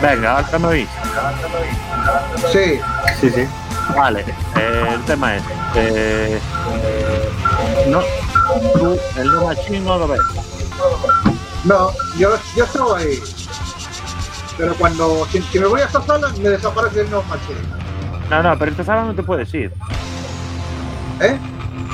[0.00, 0.88] venga, ahora me oís.
[2.52, 2.80] Sí,
[3.20, 3.46] Sí, sí.
[3.96, 4.24] Vale,
[4.56, 5.42] eh, el tema es.
[5.74, 6.40] Eh,
[7.88, 8.00] no,
[8.74, 10.20] tú, el no machín no lo ves.
[11.64, 13.20] no, yo, yo estaba ahí.
[14.56, 17.60] Pero cuando, si, si me voy a esta sala, me desaparece el no machine.
[18.28, 19.72] No, no, pero esta sala no te puedes ir.
[21.20, 21.38] ¿Eh?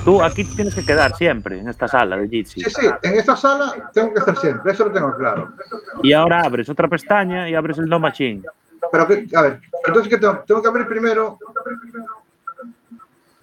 [0.07, 2.61] Tú aquí tienes que quedar siempre, en esta sala de Jitsi.
[2.61, 5.53] Sí, sí, en esta sala tengo que estar siempre, eso lo tengo claro.
[6.01, 8.45] Y ahora abres otra pestaña y abres el no machín.
[8.93, 10.39] Pero, que, a ver, entonces, ¿qué tengo?
[10.47, 11.41] Tengo que abrir primero.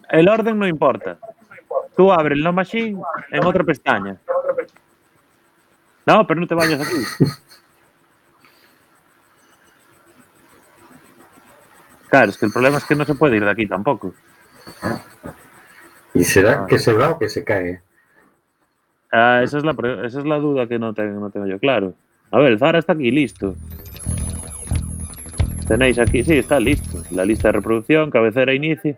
[0.09, 1.17] El orden no importa.
[1.97, 2.97] Tú abres el no machine
[3.29, 4.15] en otra pestaña.
[6.05, 7.25] No, pero no te vayas aquí.
[12.07, 14.13] Claro, es que el problema es que no se puede ir de aquí tampoco.
[16.13, 17.81] ¿Y será que se va o que se cae?
[19.11, 19.71] Ah, esa, es la,
[20.05, 21.93] esa es la duda que no, te- no tengo yo claro.
[22.31, 23.55] A ver, el Zara está aquí listo.
[25.67, 27.03] Tenéis aquí, sí, está listo.
[27.11, 28.97] La lista de reproducción, cabecera, inicio.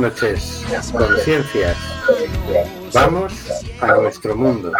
[0.00, 1.76] Noches, conciencias.
[2.94, 3.32] Vamos
[3.80, 4.72] a nuestro mundo.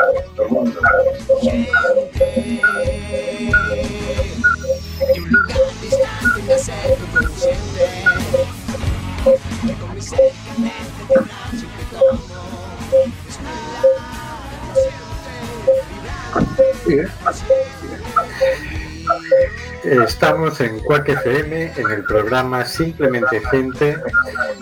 [19.84, 23.96] Estamos en Cuac FM en el programa Simplemente Gente,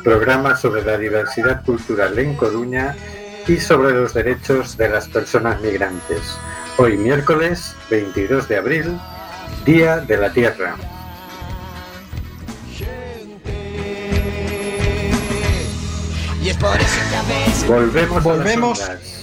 [0.08, 2.96] programa sobre la diversidad cultural en Coruña
[3.46, 6.38] y sobre los derechos de las personas migrantes.
[6.78, 8.98] Hoy miércoles 22 de abril,
[9.66, 10.76] Día de la Tierra.
[17.66, 19.18] Volvemos, Volvemos a las.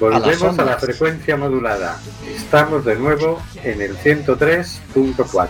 [0.00, 2.00] Volvemos a, la frecuencia modulada.
[2.34, 5.48] Estamos de nuevo en el 103.4.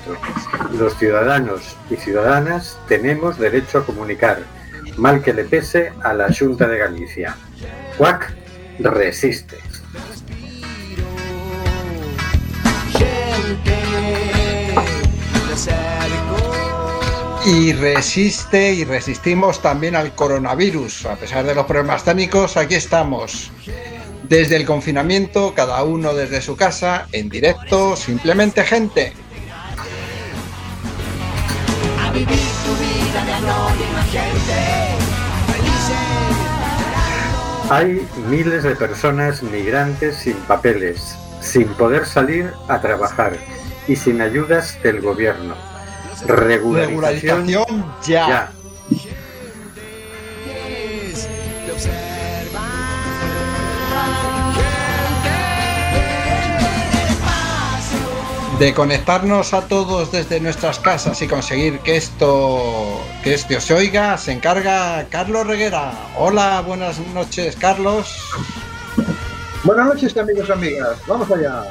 [0.78, 4.42] Los ciudadanos y ciudadanas tenemos derecho a comunicar,
[4.96, 7.36] mal que le pese a la Junta de Galicia.
[7.96, 8.34] CUAC
[8.78, 9.58] resiste.
[17.46, 21.06] Y resiste y resistimos también al coronavirus.
[21.06, 23.50] A pesar de los problemas técnicos, aquí estamos.
[24.22, 29.12] Desde el confinamiento, cada uno desde su casa, en directo, simplemente gente.
[32.00, 32.53] a vivir
[33.48, 34.96] anónima gente
[35.52, 35.96] felices
[37.70, 43.36] Hay miles de personas migrantes sin papeles, sin poder salir a trabajar
[43.88, 45.54] y sin ayudas del gobierno.
[46.26, 48.28] Regularización, Regularización ya.
[48.28, 48.52] ya.
[58.58, 64.16] De conectarnos a todos desde nuestras casas y conseguir que esto, que esto se oiga,
[64.16, 65.92] se encarga Carlos Reguera.
[66.16, 68.16] Hola, buenas noches, Carlos.
[69.64, 70.98] Buenas noches, amigos y amigas.
[71.08, 71.64] Vamos allá.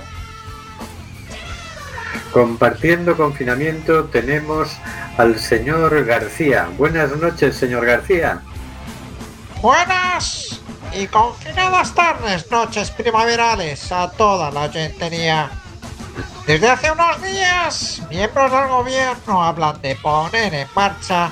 [2.33, 4.75] Compartiendo confinamiento tenemos
[5.17, 6.67] al señor García.
[6.77, 8.41] Buenas noches, señor García.
[9.61, 10.59] Buenas
[10.93, 15.62] y confinadas tardes, noches primaverales a toda la oyentería.
[16.45, 21.31] Desde hace unos días, miembros del gobierno hablan de poner en marcha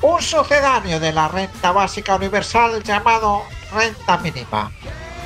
[0.00, 3.42] un sucedáneo de la renta básica universal llamado
[3.72, 4.70] renta mínima.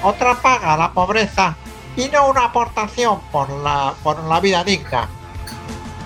[0.02, 1.56] Otra paga a la pobreza
[1.94, 5.08] y no una aportación por la, por la vida digna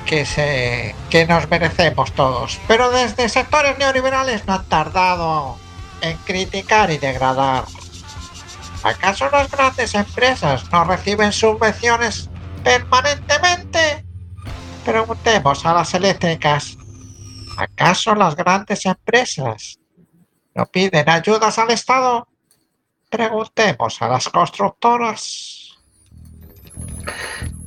[0.04, 2.58] que, se, que nos merecemos todos.
[2.66, 5.58] Pero desde sectores neoliberales no han tardado
[6.00, 7.66] en criticar y degradar.
[8.82, 12.31] ¿Acaso las grandes empresas no reciben subvenciones
[12.62, 14.04] permanentemente?
[14.84, 16.76] Preguntemos a las eléctricas.
[17.56, 19.78] ¿Acaso las grandes empresas
[20.54, 22.26] no piden ayudas al Estado
[23.12, 25.76] Preguntemos a las constructoras.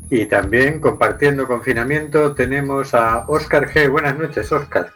[0.10, 3.92] Y también compartiendo confinamiento tenemos a Óscar G.
[3.92, 4.92] Buenas noches, Óscar.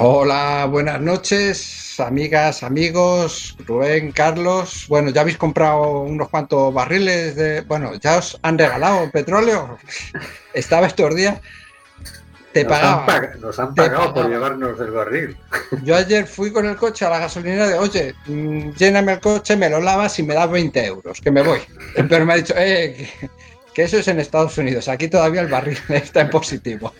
[0.00, 4.84] Hola, buenas noches, amigas, amigos, Rubén, Carlos.
[4.88, 7.62] Bueno, ya habéis comprado unos cuantos barriles de.
[7.62, 9.76] Bueno, ya os han regalado petróleo.
[10.54, 11.40] Estaba estos días.
[12.52, 13.06] Te Nos han, pagaba.
[13.06, 15.36] pag- nos han pagado por llevarnos el barril.
[15.82, 19.56] Yo ayer fui con el coche a la gasolinera de, oye, mm, lléname el coche,
[19.56, 21.58] me lo lavas y me das 20 euros, que me voy.
[22.08, 23.30] Pero me ha dicho, eh, que,
[23.74, 26.94] que eso es en Estados Unidos, aquí todavía el barril está en positivo.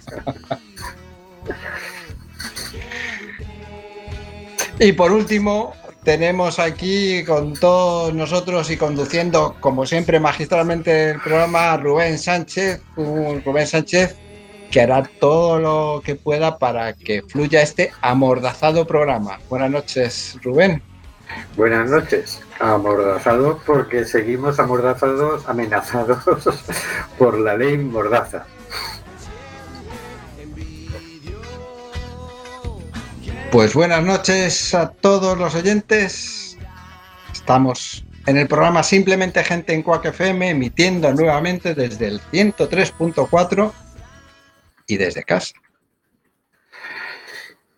[4.80, 11.76] Y por último, tenemos aquí con todos nosotros y conduciendo, como siempre, magistralmente el programa,
[11.76, 14.16] Rubén Sánchez, Rubén Sánchez
[14.70, 19.38] que hará todo lo que pueda para que fluya este amordazado programa.
[19.48, 20.82] Buenas noches, Rubén.
[21.56, 22.40] Buenas noches.
[22.58, 26.24] Amordazados porque seguimos amordazados, amenazados
[27.18, 28.46] por la ley Mordaza.
[33.50, 36.58] Pues buenas noches a todos los oyentes.
[37.32, 43.72] Estamos en el programa Simplemente Gente en Quack FM, emitiendo nuevamente desde el 103.4
[44.86, 45.54] y desde casa.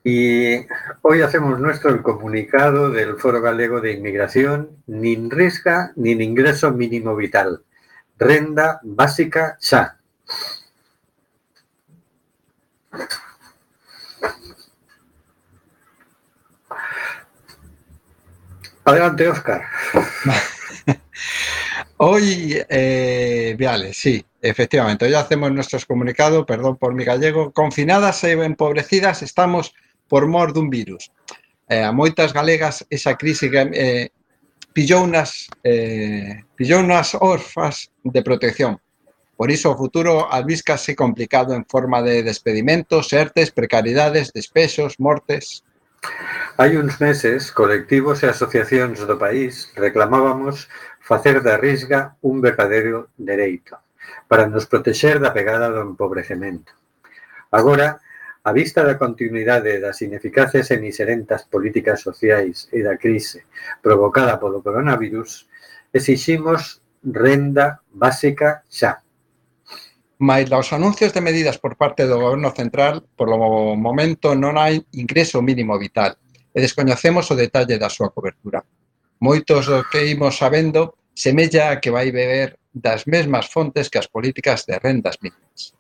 [0.02, 0.66] Y
[1.02, 7.62] hoy hacemos nuestro comunicado del Foro Galego de Inmigración, nin risca nin ingreso mínimo vital.
[8.18, 10.00] Renda básica xa.
[18.90, 19.62] Adelante, Oscar.
[21.99, 28.32] Hoy, eh, Viale, sí, efectivamente, hoy hacemos nuestros comunicados, perdón por mi gallego, confinadas e
[28.32, 29.75] empobrecidas estamos
[30.09, 31.12] por mor dun virus.
[31.68, 34.11] Eh, a moitas galegas esa crise que, eh,
[34.73, 38.80] pillou nas, eh, pillou nas orfas de protección.
[39.37, 45.62] Por iso o futuro albíscase complicado en forma de despedimentos, certes, precariedades, despesos, mortes.
[46.61, 49.52] Hai uns meses colectivos e asociacións do país
[49.87, 50.57] reclamábamos
[51.11, 52.99] facer da Risga un verdadeiro
[53.30, 53.75] dereito
[54.30, 56.73] para nos protexer da pegada do empobrecemento.
[57.59, 57.88] Agora,
[58.49, 63.40] a vista da continuidade das ineficaces e miserentas políticas sociais e da crise
[63.85, 65.30] provocada polo coronavirus,
[65.99, 68.92] exiximos renda básica xa.
[70.20, 73.40] Mais os anuncios de medidas por parte do Goberno Central, por lo
[73.74, 76.12] momento non hai ingreso mínimo vital
[76.52, 78.60] e descoñecemos o detalle da súa cobertura.
[79.24, 84.68] Moitos do que imos sabendo semella que vai beber das mesmas fontes que as políticas
[84.68, 85.72] de rendas mínimas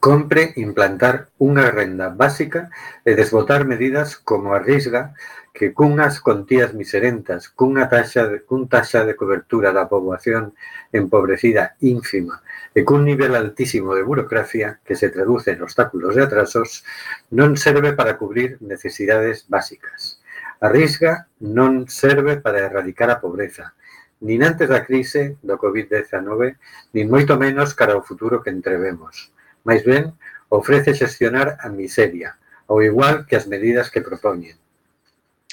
[0.00, 2.70] compre implantar unha renda básica
[3.06, 5.14] e desbotar medidas como a risga
[5.56, 10.52] que cunhas contías miserentas, cunha taxa de, cun taxa de cobertura da poboación
[10.92, 12.44] empobrecida ínfima
[12.76, 16.84] e cun nivel altísimo de burocracia que se traduce en obstáculos e atrasos,
[17.32, 20.20] non serve para cubrir necesidades básicas.
[20.60, 23.72] A risga non serve para erradicar a pobreza,
[24.20, 26.60] nin antes da crise do COVID-19,
[26.92, 29.32] nin moito menos cara ao futuro que entrevemos.
[29.64, 30.12] Mais ben,
[30.52, 32.36] ofrece xestionar a miseria,
[32.68, 34.60] ao igual que as medidas que propoñen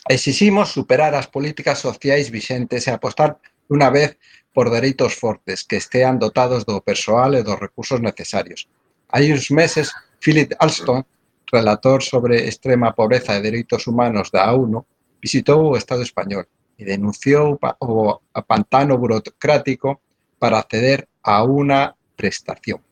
[0.10, 3.40] Exiximos superar as políticas sociais vixentes e apostar
[3.72, 4.20] unha vez
[4.52, 8.68] por dereitos fortes que estean dotados do persoal e dos recursos necesarios.
[9.08, 11.08] Hai uns meses, Philip Alston,
[11.48, 14.84] relator sobre extrema pobreza e dereitos humanos da ONU,
[15.24, 16.44] visitou o Estado español
[16.76, 20.04] e denunciou o pantano burocrático
[20.36, 22.84] para acceder a unha prestación.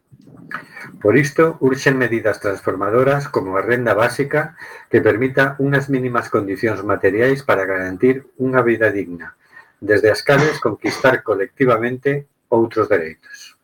[1.02, 4.56] Por isto, urxen medidas transformadoras como a renda básica
[4.90, 9.34] que permita unhas mínimas condicións materiais para garantir unha vida digna,
[9.82, 13.58] desde as cales conquistar colectivamente outros dereitos.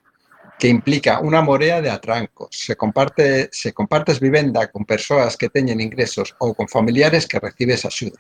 [0.59, 2.49] que implica una morea de atrancos.
[2.51, 7.87] Se comparte, se compartes vivenda con persoas que teñen ingresos ou con familiares que recibes
[7.87, 8.19] axuda.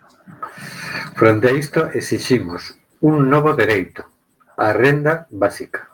[1.18, 4.06] Fronte a isto exiximos un novo dereito,
[4.56, 5.90] a renda básica.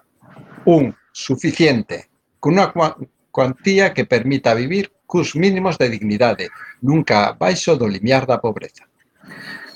[0.68, 2.76] Un, suficiente, cunha
[3.34, 8.86] cuantía que permita vivir cus mínimos de dignidade, nunca abaixo do limiar da pobreza.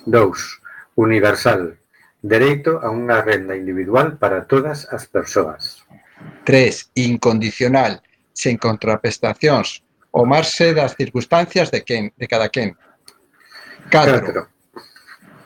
[0.06, 0.94] 2.
[0.94, 1.74] Universal.
[2.22, 5.82] Dereito a unha renda individual para todas as persoas.
[6.46, 6.94] 3.
[7.10, 7.98] Incondicional,
[8.30, 9.82] sen contraprestacións,
[10.14, 12.78] o marxe das circunstancias de, quen, de cada quen.
[13.90, 14.57] 4.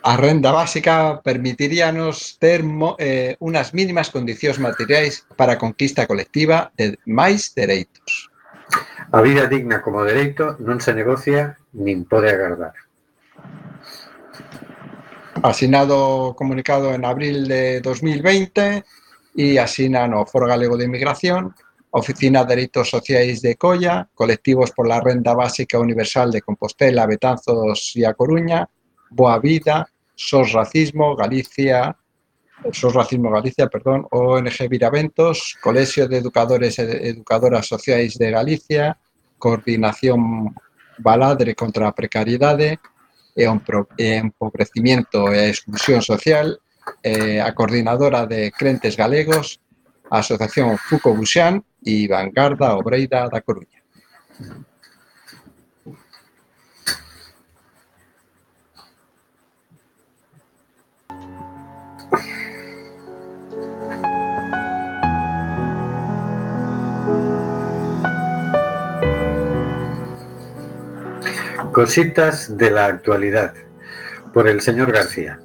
[0.02, 0.10] 4.
[0.10, 2.62] A renda básica permitiríanos ter
[2.98, 8.28] eh, unas mínimas condicións materiais para a conquista colectiva de máis dereitos.
[9.12, 12.74] A vida digna como dereito non se negocia nin pode agardar.
[15.42, 18.84] Asinado comunicado en abril de 2020
[19.34, 21.54] e asina no Foro Galego de Inmigración,
[21.92, 27.92] Oficina de Dereitos Sociais de Colla, Colectivos por la Renda Básica Universal de Compostela, Betanzos
[27.96, 28.68] e A Coruña,
[29.14, 31.96] Boa Vida, SOS Racismo Galicia,
[32.70, 38.96] SOS Racismo Galicia, perdón, ONG Viraventos, Colexio de Educadores e Educadoras Sociais de Galicia,
[39.38, 40.54] Coordinación
[40.98, 42.78] Baladre contra a Precariedade
[43.36, 43.60] e o
[43.98, 46.60] Empobrecimiento e a Exclusión Social,
[47.02, 49.60] eh, a Coordinadora de Crentes Galegos,
[50.10, 53.80] a Asociación Fuco Buxán e Vanguarda Obreira da Coruña.
[71.72, 73.54] Cositas de la actualidad.
[74.34, 75.38] Por el señor García.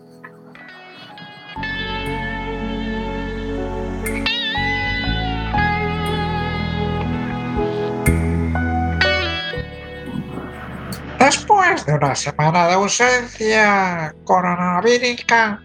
[11.17, 15.61] Después de una semana de ausencia coronavírica,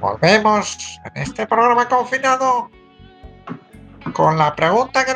[0.00, 2.68] volvemos en este programa confinado
[4.14, 5.12] con la pregunta que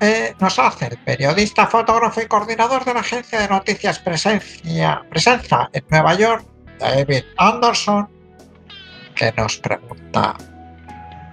[0.00, 5.68] eh, nos hace el periodista, fotógrafo y coordinador de la agencia de noticias Presencia, Presencia
[5.72, 6.46] en Nueva York,
[6.78, 8.08] David Anderson,
[9.16, 10.36] que nos pregunta,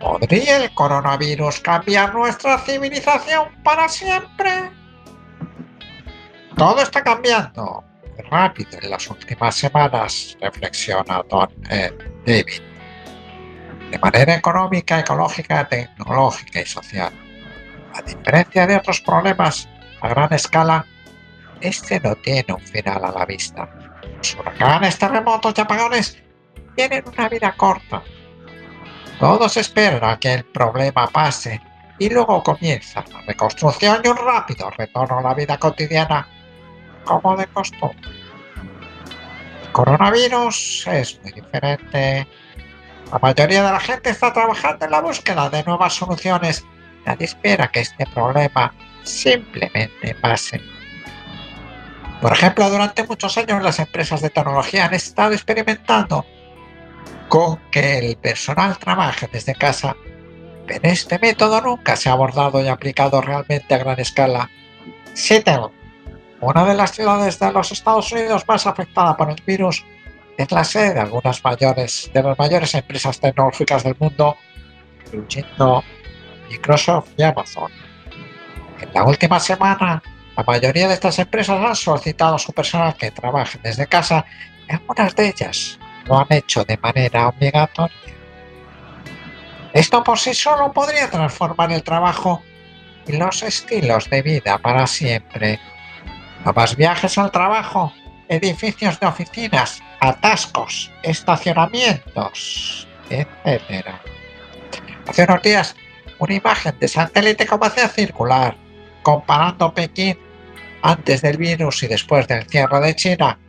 [0.02, 4.72] ¿podría el coronavirus cambiar nuestra civilización para siempre?
[6.58, 7.86] Todo está cambiando
[8.32, 12.77] rápido en las últimas semanas, reflexiona Don eh, David.
[13.92, 17.14] De manera económica, ecológica, tecnológica y social.
[17.94, 19.68] A diferencia de otros problemas
[20.02, 20.86] a gran escala,
[21.62, 23.70] este no tiene un final a la vista.
[24.18, 26.24] Los huracanes, terremotos y apagones
[26.76, 28.04] tienen una vida corta.
[29.20, 31.60] Todos esperan a que el problema pase
[31.98, 36.28] y luego comienza la reconstrucción y un rápido retorno a la vida cotidiana
[37.04, 38.12] como de costumbre.
[39.64, 42.28] El coronavirus es muy diferente.
[43.12, 46.66] La mayoría de la gente está trabajando en la búsqueda de nuevas soluciones.
[47.06, 50.62] Nadie espera que este problema simplemente pase.
[52.22, 56.26] Por ejemplo, durante muchos años las empresas de tecnología han estado experimentando
[57.30, 59.96] con que el personal trabaje desde casa,
[60.66, 64.50] pero este método nunca se ha abordado y aplicado realmente a gran escala.
[65.14, 65.72] Seattle
[66.40, 69.84] una de las ciudades de los Estados Unidos más afectada por el virus
[70.38, 74.38] es la sede de algunas mayores, de las mayores empresas tecnológicas del mundo,
[75.06, 75.84] incluyendo
[76.50, 77.72] Microsoft y Amazon.
[78.80, 80.02] En la última semana,
[80.36, 84.26] la mayoría de estas empresas han solicitado a su personal que trabaje desde casa
[84.70, 87.98] y algunas de ellas lo han hecho de manera obligatoria.
[89.74, 92.44] Esto por sí solo podría transformar el trabajo
[93.08, 95.60] y los estilos de vida para siempre.
[96.46, 97.92] No más viajes al trabajo,
[98.30, 103.86] edificios de oficinas, atascos, estacionamientos, etc.
[105.08, 105.76] Hace unos días,
[106.20, 108.56] una imagen de satélite comenzó a circular,
[109.04, 110.18] comparando Pekín
[110.82, 113.40] antes del virus y después del cierre de China.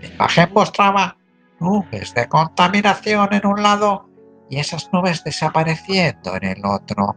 [0.00, 1.16] La imagen mostraba
[1.60, 4.08] nubes de contaminación en un lado
[4.50, 7.16] y esas nubes desapareciendo en el otro.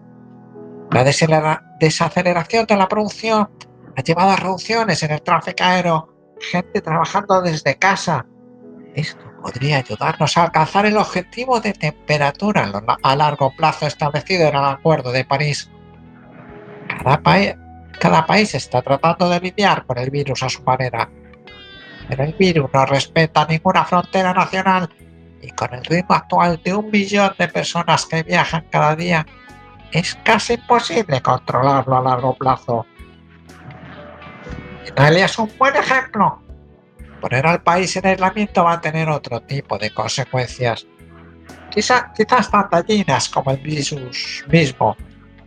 [0.92, 3.50] La desacelera- desaceleración de la producción
[3.98, 8.26] ha llevado a reducciones en el tráfico aéreo, gente trabajando desde casa.
[8.94, 12.72] Esto podría ayudarnos a alcanzar el objetivo de temperatura
[13.04, 15.70] a largo plazo establecido en el Acuerdo de París.
[18.00, 21.10] Cada país está tratando de lidiar con el virus a su manera,
[22.08, 24.90] pero el virus no respeta ninguna frontera nacional
[25.42, 29.26] y con el ritmo actual de un millón de personas que viajan cada día,
[29.92, 32.86] es casi imposible controlarlo a largo plazo.
[34.88, 36.42] Italia es un buen ejemplo.
[37.20, 40.86] Poner al país en aislamiento va a tener otro tipo de consecuencias.
[41.72, 44.96] Quizá, quizás tan dañinas como el virus mismo.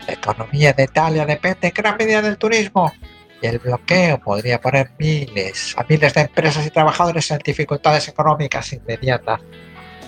[0.06, 2.92] La economía de Italia depende en gran medida del turismo
[3.40, 8.72] y el bloqueo podría poner miles a miles de empresas y trabajadores en dificultades económicas
[8.72, 9.40] inmediatas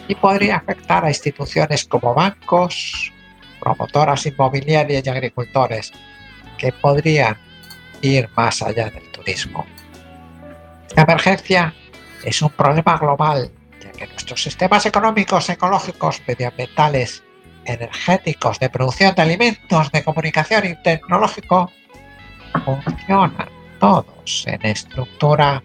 [0.09, 3.12] y podría afectar a instituciones como bancos,
[3.61, 5.93] promotoras inmobiliarias y agricultores
[6.59, 7.37] que podrían
[8.03, 9.67] ir más allá del turismo.
[10.89, 11.75] Esta emergencia
[12.25, 13.51] es un problema global,
[13.83, 17.23] ya que nuestros sistemas económicos, ecológicos, medioambientales,
[17.65, 21.71] energéticos, de producción de alimentos, de comunicación y tecnológico
[22.65, 25.63] funcionan todos en estructura.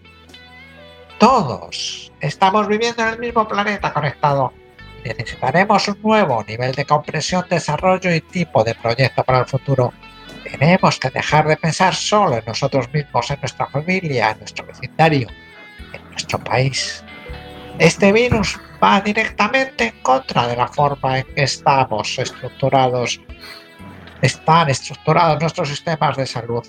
[1.17, 4.54] Todos estamos viviendo en el mismo planeta conectado.
[5.04, 9.93] Necesitaremos un nuevo nivel de comprensión, desarrollo y tipo de proyecto para el futuro.
[10.58, 15.28] Tenemos que dejar de pensar solo en nosotros mismos, en nuestra familia, en nuestro vecindario,
[15.91, 17.04] en nuestro país.
[17.78, 23.20] Este virus va directamente en contra de la forma en que estamos estructurados.
[24.22, 26.65] Están estructurados nuestros sistemas de salud.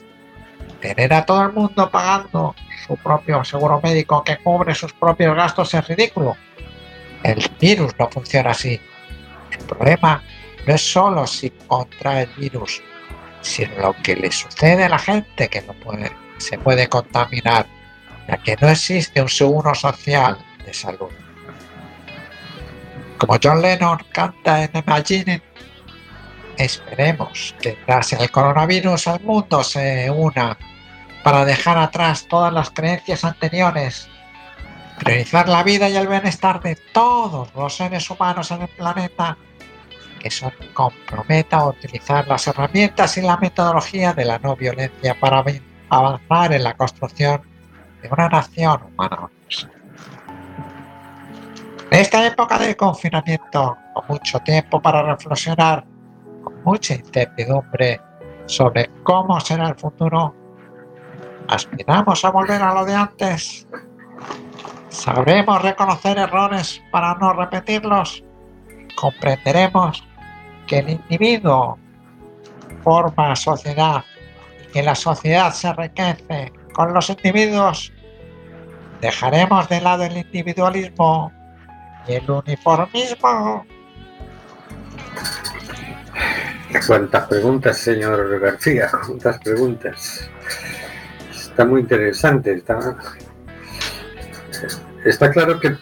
[0.81, 2.57] Tener a todo el mundo pagando
[2.89, 6.37] su propio seguro médico que cubre sus propios gastos es ridículo.
[7.23, 8.81] El virus no funciona así.
[9.53, 10.25] El problema
[10.67, 12.83] no es solo si contrae el virus,
[13.47, 17.67] sino lo que le sucede a la gente que no puede, se puede contaminar,
[18.29, 21.11] ya que no existe un seguro social de salud.
[23.19, 25.43] Como John Lennon canta en Imagine,
[26.59, 30.59] esperemos que tras el coronavirus el mundo se una
[31.23, 34.09] para dejar atrás todas las creencias anteriores,
[34.99, 39.37] priorizar la vida y el bienestar de todos los seres humanos en el planeta,
[40.19, 45.45] que se comprometa a utilizar las herramientas y la metodología de la no violencia para
[45.91, 47.43] avanzar en la construcción
[48.03, 49.31] de una nación humana.
[51.91, 55.85] En esta época de confinamiento, con mucho tiempo para reflexionar,
[56.43, 58.01] con mucha incertidumbre
[58.47, 60.35] sobre cómo será el futuro,
[61.49, 63.67] aspiramos a volver a lo de antes.
[64.89, 68.26] Sabremos reconocer errores para no repetirlos.
[68.97, 70.03] Comprenderemos
[70.67, 71.79] que el individuo
[72.83, 74.05] forma sociedad
[74.63, 77.93] y que la sociedad se enriquece con los individuos.
[79.01, 81.33] Dejaremos de lado el individualismo
[82.09, 83.67] y el uniformismo.
[86.87, 90.31] Cuántas preguntas, señor García, cuántas preguntas.
[91.31, 92.55] Está muy interesante.
[92.55, 92.97] Está,
[95.07, 95.77] está claro que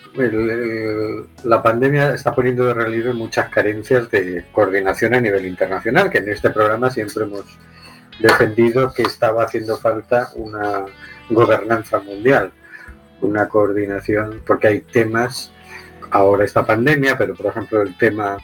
[1.45, 6.29] la pandemia está poniendo de relieve muchas carencias de coordinación a nivel internacional, que en
[6.29, 7.45] este programa siempre hemos
[8.21, 10.85] defendido que estaba haciendo falta una
[11.31, 12.53] gobernanza mundial,
[13.23, 15.51] una coordinación, porque hay temas,
[16.11, 18.37] ahora esta pandemia, pero por ejemplo el tema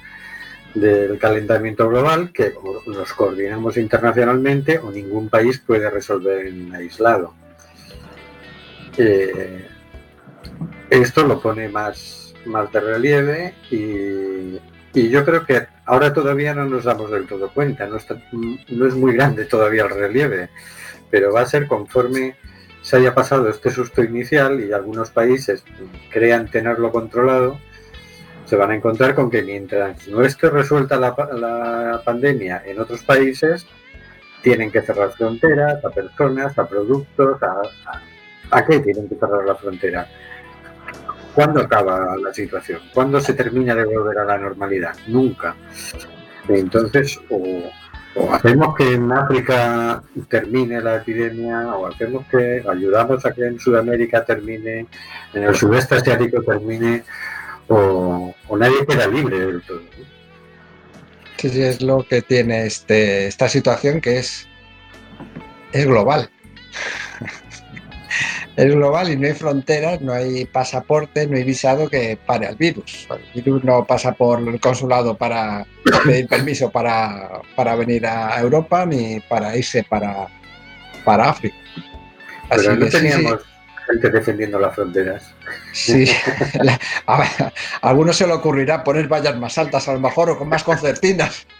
[0.74, 2.54] del calentamiento global, que
[2.86, 7.34] nos coordinamos internacionalmente o ningún país puede resolver en aislado.
[8.96, 9.66] Eh,
[10.90, 14.59] esto lo pone más, más de relieve y,
[14.98, 18.87] y yo creo que ahora todavía no nos damos del todo cuenta, no, está- no
[18.87, 20.50] es muy grande todavía el relieve,
[21.11, 22.37] pero va a ser conforme
[22.83, 25.64] se haya pasado este susto inicial y algunos países
[26.11, 27.59] crean tenerlo controlado,
[28.46, 32.81] se van a encontrar con que mientras no esté resuelta la, pa- la pandemia en
[32.81, 33.66] otros países,
[34.42, 37.62] tienen que cerrar fronteras a personas, a productos, a-
[38.50, 40.09] ¿a qué tienen que cerrar la frontera?
[41.34, 42.80] ¿Cuándo acaba la situación?
[42.92, 44.94] ¿Cuándo se termina de volver a la normalidad?
[45.06, 45.54] Nunca.
[46.48, 47.70] Entonces, o,
[48.32, 54.24] hacemos que en África termine la epidemia, o hacemos que ayudamos a que en Sudamérica
[54.24, 54.86] termine,
[55.34, 57.04] en el sudeste asiático termine,
[57.68, 59.80] o, o nadie queda libre del todo.
[61.36, 64.46] Sí, sí, es lo que tiene este, esta situación que es,
[65.72, 66.28] es global.
[68.56, 72.56] Es global y no hay fronteras, no hay pasaporte, no hay visado que pare al
[72.56, 73.06] virus.
[73.34, 75.66] El virus no pasa por el consulado para
[76.04, 80.26] pedir permiso para, para venir a Europa ni para irse para,
[81.04, 81.56] para África.
[82.50, 83.02] Así Pero no que sí, sí.
[83.08, 83.40] teníamos
[83.86, 85.32] gente defendiendo las fronteras.
[85.72, 86.04] Sí,
[86.60, 87.28] La- a, ver,
[87.82, 90.64] a alguno se le ocurrirá poner vallas más altas a lo mejor o con más
[90.64, 91.46] concertinas.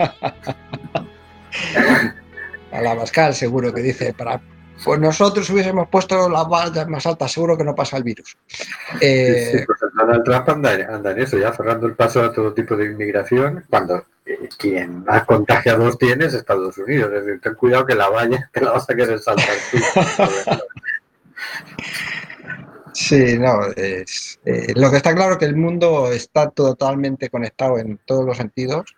[2.72, 4.40] A la Bascal seguro que dice, para,
[4.85, 8.37] pues nosotros hubiésemos puesto las vallas más altas, seguro que no pasa el virus.
[9.01, 12.33] Eh, Sí, pues el Donald Trump anda, anda en eso, ya cerrando el paso a
[12.33, 17.12] todo tipo de inmigración, cuando eh, quien más contagiados tiene es Estados Unidos.
[17.12, 19.79] Es decir, ten cuidado que la valla te la vas a querer saltar tú.
[22.93, 27.99] Sí, no, es, eh, lo que está claro que el mundo está totalmente conectado en
[28.05, 28.95] todos los sentidos,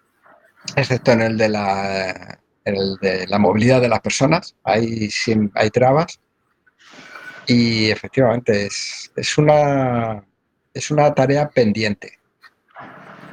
[0.74, 4.54] excepto en el de la, el de la movilidad de las personas.
[4.64, 5.08] Hay,
[5.54, 6.20] hay trabas
[7.46, 10.24] y efectivamente es, es, una,
[10.72, 12.18] es una tarea pendiente.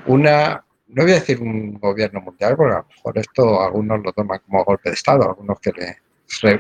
[0.08, 4.12] Una, no voy a decir un gobierno mundial, porque a lo mejor esto algunos lo
[4.14, 5.98] toman como golpe de Estado, algunos que le-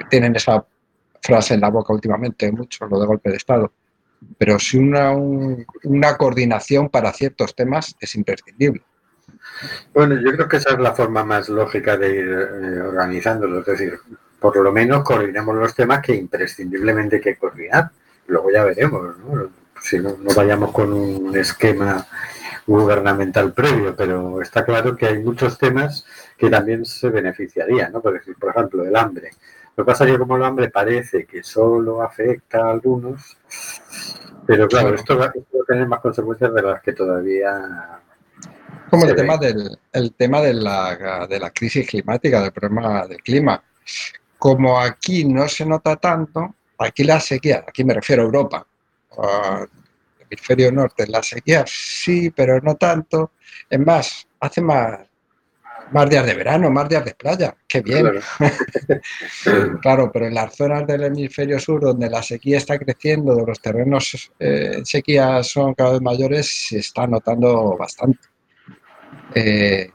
[0.09, 0.65] tienen esa
[1.21, 3.71] frase en la boca últimamente, mucho lo de golpe de Estado
[4.37, 8.81] pero sí una, un- una coordinación para ciertos temas es imprescindible.
[9.93, 13.59] Bueno, yo creo que esa es la forma más lógica de ir eh, organizándolo.
[13.59, 13.99] Es decir,
[14.39, 17.91] por lo menos coordinamos los temas que imprescindiblemente hay que coordinar.
[18.27, 19.49] Luego ya veremos, ¿no?
[19.81, 22.05] Si no, no vayamos con un esquema
[22.67, 26.05] gubernamental previo, pero está claro que hay muchos temas
[26.37, 28.01] que también se beneficiarían, ¿no?
[28.01, 29.31] Por, ejemplo, el hambre.
[29.75, 33.37] Lo que pasa es que como el hambre parece que solo afecta a algunos,
[34.45, 34.95] pero claro, Claro.
[34.95, 37.99] esto va, esto va a tener más consecuencias de las que todavía
[38.89, 43.21] Como el tema, del, el tema de, la, de la crisis climática, del problema del
[43.21, 43.63] clima.
[44.37, 48.65] Como aquí no se nota tanto, aquí la sequía, aquí me refiero a Europa,
[49.17, 49.69] al
[50.19, 53.33] hemisferio norte, la sequía sí, pero no tanto.
[53.69, 54.99] Es más, hace más,
[55.91, 57.55] más días de verano, más días de playa.
[57.67, 58.01] Qué bien.
[58.01, 58.21] Claro.
[59.81, 63.61] Claro, pero en las zonas del hemisferio sur donde la sequía está creciendo, donde los
[63.61, 68.19] terrenos eh, en sequía son cada vez mayores, se está notando bastante.
[69.35, 69.89] Eh,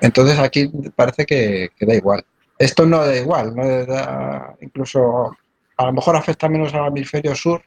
[0.00, 2.24] entonces aquí parece que, que da igual.
[2.58, 5.36] Esto no da igual, no da- incluso
[5.76, 7.62] a lo mejor afecta menos al hemisferio sur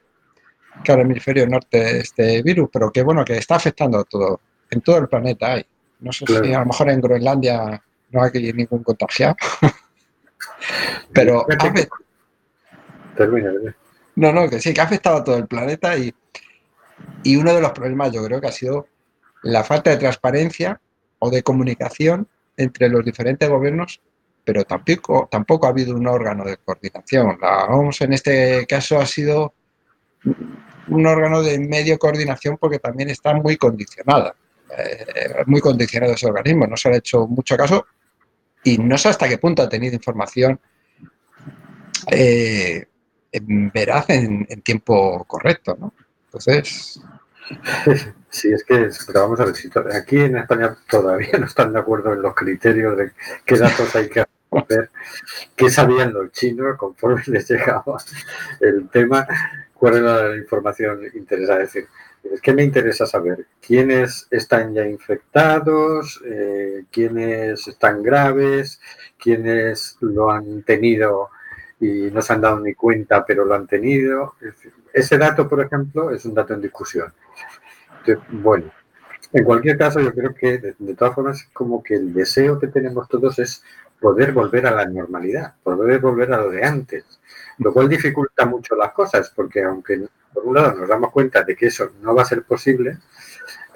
[0.83, 4.81] que al hemisferio norte este virus, pero que bueno, que está afectando a todo, en
[4.81, 5.65] todo el planeta hay.
[5.99, 7.81] No sé si a lo mejor en Groenlandia
[8.11, 9.35] no hay ningún contagiado,
[11.13, 11.87] pero Termina,
[13.15, 13.75] termina.
[14.15, 16.13] no, no, que sí, que ha afectado a todo el planeta y,
[17.23, 18.87] y uno de los problemas yo creo que ha sido
[19.43, 20.79] la falta de transparencia
[21.19, 24.01] o de comunicación entre los diferentes gobiernos,
[24.43, 27.37] pero tampoco, tampoco ha habido un órgano de coordinación.
[27.41, 29.53] La OMS en este caso ha sido
[30.87, 34.35] un órgano de medio coordinación porque también está muy condicionada,
[34.77, 37.87] eh, muy condicionado ese organismo, no se le ha hecho mucho caso
[38.63, 40.59] y no sé hasta qué punto ha tenido información
[42.11, 42.85] eh,
[43.31, 45.93] veraz en, en tiempo correcto, ¿no?
[46.25, 47.01] Entonces,
[48.29, 52.13] Sí, es que, vamos a ver, si aquí en España todavía no están de acuerdo
[52.13, 53.11] en los criterios de
[53.43, 54.89] qué datos hay que hacer,
[55.55, 57.97] qué sabían los chinos conforme les llegaba
[58.59, 59.27] el tema,
[59.73, 61.63] cuál era la información interesada.
[61.63, 61.89] Es decir,
[62.33, 68.79] es que me interesa saber quiénes están ya infectados, eh, quiénes están graves,
[69.17, 71.29] quiénes lo han tenido
[71.79, 74.35] y no se han dado ni cuenta, pero lo han tenido.
[74.41, 74.55] Es
[74.93, 77.13] ese dato, por ejemplo, es un dato en discusión.
[78.29, 78.71] Bueno,
[79.33, 82.67] en cualquier caso, yo creo que de, de todas formas, como que el deseo que
[82.67, 83.63] tenemos todos es
[83.99, 87.18] poder volver a la normalidad, poder volver a lo de antes,
[87.59, 91.55] lo cual dificulta mucho las cosas, porque aunque por un lado nos damos cuenta de
[91.55, 92.97] que eso no va a ser posible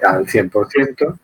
[0.02, 1.20] al 100%,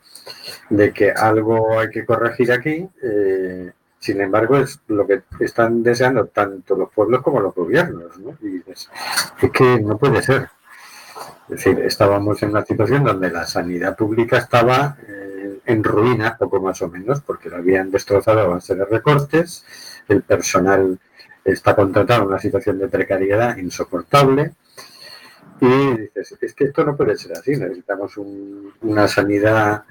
[0.70, 6.28] de que algo hay que corregir aquí, eh, sin embargo, es lo que están deseando
[6.28, 8.38] tanto los pueblos como los gobiernos, ¿no?
[8.42, 8.90] Y es
[9.52, 10.50] que no puede ser.
[11.50, 16.62] Es decir, estábamos en una situación donde la sanidad pública estaba eh, en ruinas, poco
[16.62, 19.66] más o menos, porque la habían destrozado a base de recortes,
[20.08, 20.98] el personal
[21.52, 24.54] está contratado en una situación de precariedad insoportable,
[25.62, 29.84] y dices, es que esto no puede ser así, necesitamos un- una sanidad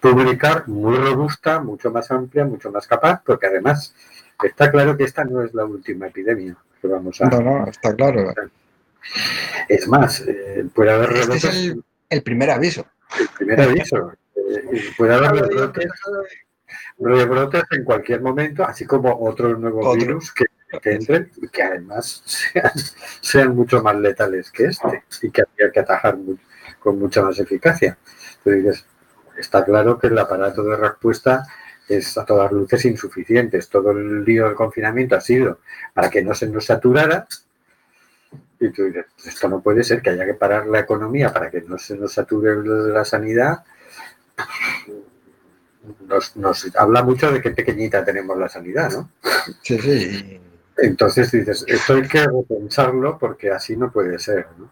[0.00, 3.94] pública muy robusta, mucho más amplia, mucho más capaz, porque además
[4.42, 7.28] está claro que esta no es la última epidemia que vamos a...
[7.28, 8.32] no, no, está claro.
[9.68, 12.86] Es más, eh, puede haber Este es el, el primer aviso.
[13.20, 15.90] el primer aviso, eh, puede haber rebrotes,
[16.98, 20.00] rebrotes en cualquier momento, así como otros nuevos Otro.
[20.00, 20.44] virus que,
[20.80, 22.72] que entren y que además sean,
[23.20, 26.16] sean mucho más letales que este y que habría que atajar
[26.78, 27.98] con mucha más eficacia.
[28.44, 28.84] Entonces
[29.38, 31.44] está claro que el aparato de respuesta
[31.88, 33.60] es a todas luces insuficiente.
[33.70, 35.60] Todo el lío del confinamiento ha sido
[35.94, 37.26] para que no se nos saturara.
[38.58, 41.60] Y tú dices, esto no puede ser, que haya que parar la economía para que
[41.60, 43.64] no se nos sature la sanidad.
[46.08, 49.10] Nos, nos habla mucho de qué pequeñita tenemos la sanidad, ¿no?
[49.62, 50.40] Sí, sí.
[50.78, 54.68] Entonces dices, esto hay que repensarlo porque así no puede ser, ¿no?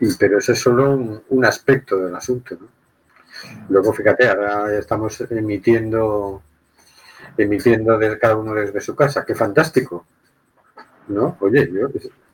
[0.00, 2.68] Y, pero ese es solo un, aspecto del asunto, ¿no?
[3.68, 6.42] Luego, fíjate, ahora estamos emitiendo
[7.36, 9.24] emitiendo de cada uno desde su casa.
[9.24, 10.06] ¡Qué fantástico!
[11.08, 11.36] ¿No?
[11.40, 11.88] Oye, yo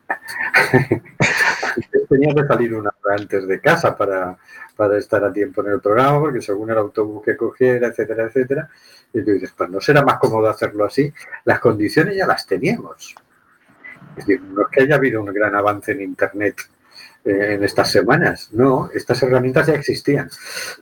[2.09, 4.37] tenía que salir una hora antes de casa para,
[4.79, 8.71] para estar a tiempo en el programa, porque según el autobús que cogiera, etcétera, etcétera.
[9.13, 11.13] Y tú dices, pues no será más cómodo hacerlo así.
[11.45, 13.17] Las condiciones ya las teníamos.
[14.17, 16.61] Es decir, no es que haya habido un gran avance en Internet
[17.25, 18.51] eh, en estas semanas.
[18.53, 20.31] No, estas herramientas ya existían.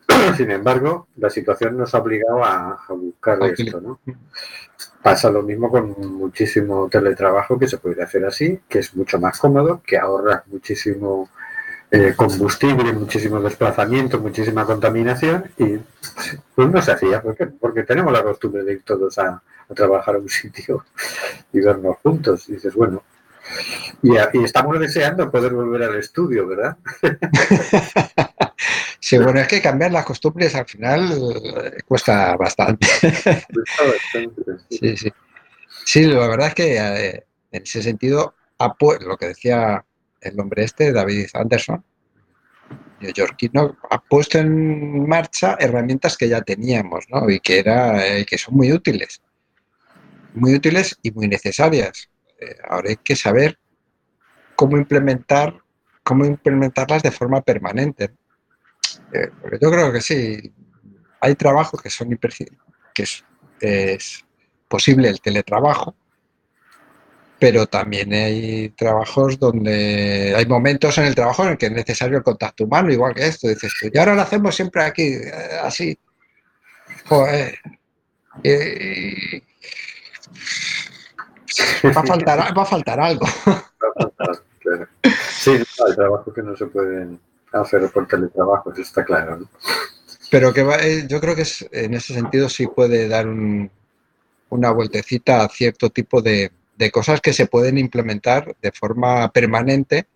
[0.36, 4.00] Sin embargo, la situación nos ha obligado a, a buscar esto, ¿no?
[5.02, 9.38] Pasa lo mismo con muchísimo teletrabajo que se puede hacer así, que es mucho más
[9.38, 11.30] cómodo, que ahorra muchísimo
[11.96, 15.78] eh, combustible, muchísimo desplazamiento, muchísima contaminación y
[16.54, 17.22] pues no se hacía.
[17.22, 17.46] ¿Por qué?
[17.46, 20.84] Porque tenemos la costumbre de ir todos a, a trabajar a un sitio
[21.52, 22.48] y vernos juntos.
[22.48, 23.02] Y dices, bueno,
[24.02, 26.76] y, a- y estamos deseando poder volver al estudio, ¿verdad?
[29.00, 32.86] Sí, bueno, es que cambiar las costumbres al final eh, cuesta bastante.
[34.68, 35.12] Sí, sí.
[35.86, 38.34] Sí, la verdad es que eh, en ese sentido,
[39.00, 39.85] lo que decía
[40.20, 41.84] el hombre este, David Anderson,
[43.00, 47.28] neoyorquino, ha puesto en marcha herramientas que ya teníamos, ¿no?
[47.28, 49.20] Y que, era, eh, que son muy útiles.
[50.34, 52.10] Muy útiles y muy necesarias.
[52.40, 53.58] Eh, ahora hay que saber
[54.54, 55.54] cómo implementar,
[56.02, 58.10] cómo implementarlas de forma permanente.
[59.12, 60.52] Eh, porque yo creo que sí,
[61.20, 62.18] hay trabajos que son
[62.94, 63.04] que
[63.60, 64.24] es
[64.68, 65.94] posible el teletrabajo,
[67.38, 72.18] pero también hay trabajos donde hay momentos en el trabajo en el que es necesario
[72.18, 75.32] el contacto humano, igual que esto, dices tú, y ahora lo hacemos siempre aquí, eh,
[75.62, 75.98] así.
[77.06, 77.58] Joder.
[81.84, 83.26] Va, a faltar, va a faltar algo.
[84.60, 84.88] Claro.
[85.30, 87.20] Sí, hay trabajos que no se pueden
[87.52, 89.36] hacer por teletrabajo, eso está claro.
[89.36, 89.48] ¿no?
[90.28, 93.70] Pero que va- eh, yo creo que es- en ese sentido sí puede dar un-
[94.48, 100.06] una vueltecita a cierto tipo de, de cosas que se pueden implementar de forma permanente,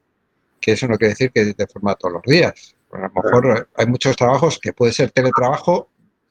[0.60, 2.74] que eso no quiere decir que de forma todos los días.
[2.92, 5.88] A lo mejor eh, hay muchos trabajos que puede ser teletrabajo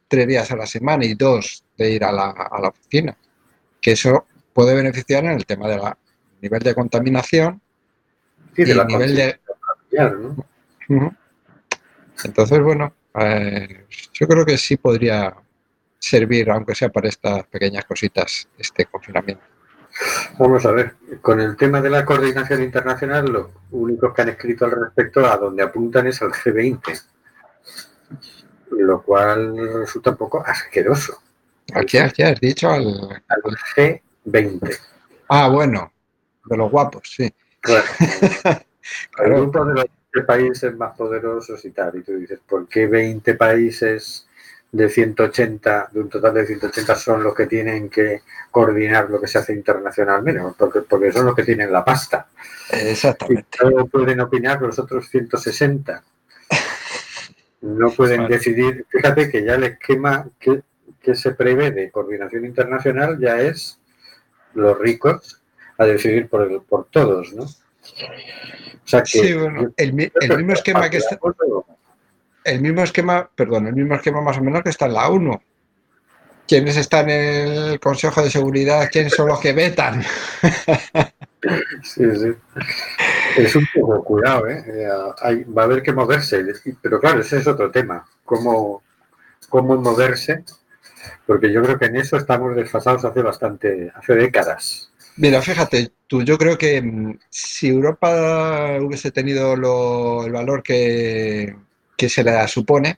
[0.07, 3.17] tres días a la semana y dos de ir a la, a la oficina,
[3.81, 5.81] que eso puede beneficiar en el tema del
[6.41, 7.61] nivel de contaminación
[8.55, 9.39] Sí, y de la el nivel de,
[10.89, 11.15] ¿no?
[12.23, 15.35] Entonces, bueno, eh, yo creo que sí podría
[15.97, 19.43] servir, aunque sea para estas pequeñas cositas, este confinamiento.
[20.37, 24.65] Vamos a ver, con el tema de la coordinación internacional, lo único que han escrito
[24.65, 27.03] al respecto a donde apuntan es al G20,
[28.71, 31.21] lo cual resulta un poco asqueroso.
[31.73, 33.41] Aquí, aquí has dicho al, Al
[34.25, 34.77] G20.
[35.27, 35.91] Ah, bueno,
[36.45, 37.31] de los guapos, sí.
[37.59, 37.85] Claro.
[39.19, 41.97] El grupo de los 20 países más poderosos y tal.
[41.97, 44.27] Y tú dices, ¿por qué 20 países
[44.71, 49.27] de 180, de un total de 180, son los que tienen que coordinar lo que
[49.27, 50.41] se hace internacionalmente?
[50.57, 52.27] Porque, porque son los que tienen la pasta.
[52.71, 53.57] Y Exactamente.
[53.75, 56.03] no pueden opinar los otros 160.
[57.61, 58.35] No pueden Vale.
[58.37, 58.85] decidir.
[58.89, 60.61] Fíjate que ya el esquema que,
[61.01, 63.79] que se prevé de coordinación internacional ya es
[64.53, 65.41] los ricos
[65.77, 67.43] a decidir por, el- por todos, ¿no?
[67.43, 71.17] O sea que Sí, bueno, el mismo esquema que está,
[72.49, 75.39] el mismo esquema, perdón, el mismo esquema más o menos que está en la ONU.
[76.47, 78.89] ¿Quiénes están en el Consejo de Seguridad?
[78.91, 80.03] ¿Quiénes son los que vetan?
[81.83, 82.33] Sí, sí.
[83.37, 84.63] Es un poco cuidado, ¿eh?
[84.67, 84.87] Eh,
[85.21, 86.43] hay- va a haber que moverse.
[86.81, 88.05] Pero claro, ese es otro tema.
[88.25, 88.81] ¿Cómo,
[89.47, 90.43] cómo moverse?
[91.25, 94.91] Porque yo creo que en eso estamos desfasados hace bastante, hace décadas.
[95.17, 101.55] Mira, fíjate, tú, yo creo que mm, si Europa hubiese tenido lo- el valor que,
[101.99, 102.97] que se le supone,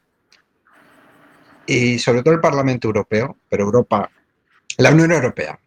[1.66, 4.12] y sobre todo el Parlamento Europeo, pero Europa,
[4.78, 5.60] la Unión Europea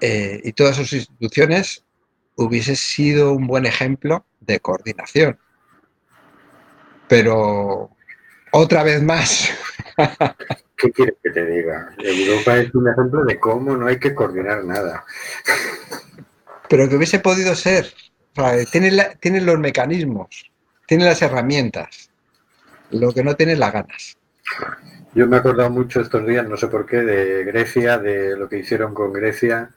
[0.00, 1.84] eh, y todas sus instituciones,
[2.36, 5.38] hubiese sido un buen ejemplo de coordinación.
[7.08, 7.90] Pero
[8.52, 9.50] otra vez más,
[10.76, 11.92] ¿Qué quieres que te diga?
[11.98, 15.04] Europa es un ejemplo de cómo no hay que coordinar nada.
[16.68, 17.92] pero que hubiese podido ser.
[18.36, 20.50] O sea, tiene, la- tiene los mecanismos,
[20.86, 22.07] tiene las herramientas,
[22.90, 24.16] lo que no tiene las ganas.
[25.14, 28.48] Yo me he acordado mucho estos días, no sé por qué, de Grecia, de lo
[28.48, 29.70] que hicieron con Grecia.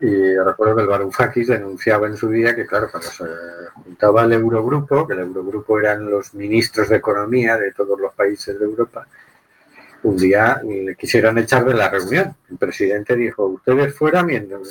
[0.00, 3.24] Y recuerdo que el Varoufakis denunciaba en su día que, claro, cuando se
[3.72, 8.58] juntaba el Eurogrupo, que el Eurogrupo eran los ministros de Economía de todos los países
[8.58, 9.06] de Europa,
[10.06, 12.36] un día le quisieron echar de la reunión.
[12.48, 14.24] El presidente dijo, ustedes fuera,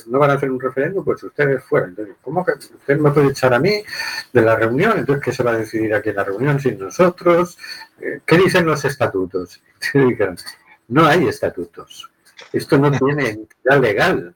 [0.08, 1.88] no van a hacer un referéndum, pues ustedes fuera.
[1.88, 3.84] Entonces, ¿cómo que usted me puede echar a mí
[4.32, 4.98] de la reunión?
[4.98, 7.58] Entonces, ¿qué se va a decidir aquí en la reunión sin nosotros?
[8.00, 9.62] Eh, ¿Qué dicen los estatutos?
[10.88, 12.12] No hay estatutos.
[12.54, 14.36] Esto no tiene entidad legal.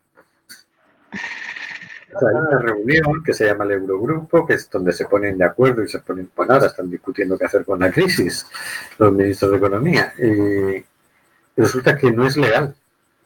[2.13, 5.45] O hay una reunión que se llama el Eurogrupo, que es donde se ponen de
[5.45, 8.47] acuerdo y se ponen, bueno, ahora están discutiendo qué hacer con la crisis
[8.97, 10.13] los ministros de Economía.
[10.17, 10.83] Y
[11.59, 12.73] resulta que no es legal,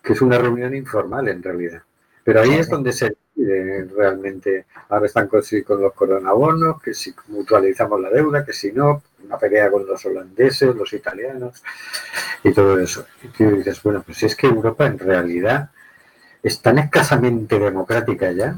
[0.01, 1.83] que es una reunión informal en realidad.
[2.23, 6.93] Pero ahí es donde se decide realmente, ahora están con, sí, con los coronabonos, que
[6.93, 11.61] si mutualizamos la deuda, que si no, una pelea con los holandeses, los italianos
[12.43, 13.05] y todo eso.
[13.21, 15.69] Y tú dices, bueno, pues es que Europa en realidad
[16.41, 18.57] es tan escasamente democrática ya,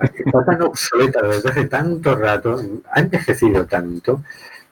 [0.00, 2.60] está tan obsoleta desde hace tanto rato,
[2.92, 4.24] ha envejecido tanto,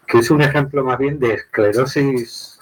[0.07, 2.58] que es un ejemplo más bien de esclerosis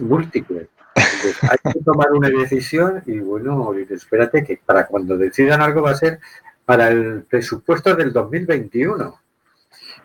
[0.00, 0.68] múltiple.
[0.94, 5.92] Entonces, hay que tomar una decisión y bueno, espérate que para cuando decidan algo va
[5.92, 6.20] a ser
[6.64, 9.20] para el presupuesto del 2021,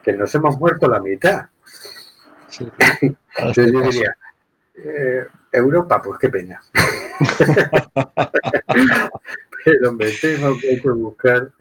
[0.02, 1.48] que nos hemos muerto la mitad.
[2.48, 2.72] Sí.
[3.38, 4.16] Entonces yo diría,
[4.76, 6.62] eh, Europa, pues qué pena.
[9.66, 11.52] Pero me temo que hay que buscar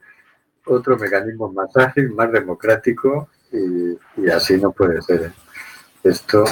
[0.67, 5.23] otro mecanismo más ágil, más democrático y, y así no puede ser.
[5.23, 5.33] ¿eh?
[6.05, 6.45] Esto,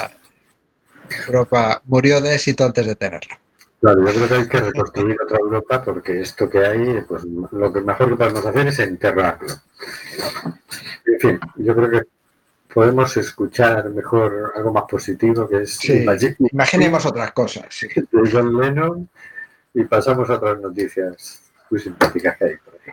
[1.26, 3.36] Europa murió de éxito antes de tenerlo.
[3.80, 7.72] claro, yo creo que hay que reconstruir otra Europa porque esto que hay, pues lo
[7.72, 9.48] que mejor que podemos hacer es enterrarlo.
[11.06, 12.02] En fin, yo creo que
[12.72, 17.64] podemos escuchar mejor algo más positivo que es Sí, Imagi- imaginemos otras cosas.
[17.70, 17.88] sí.
[17.88, 19.08] de John Lennon
[19.74, 22.92] y pasamos a otras noticias muy simpáticas que hay por ahí.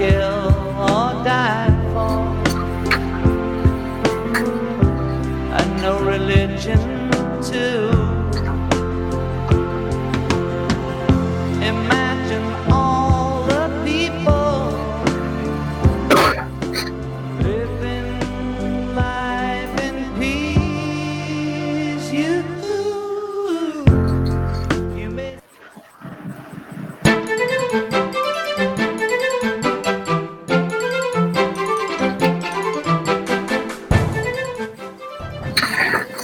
[0.00, 0.39] kill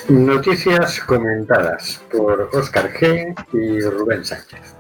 [0.09, 3.35] Noticias comentadas por Óscar G.
[3.53, 4.77] y Rubén Sánchez.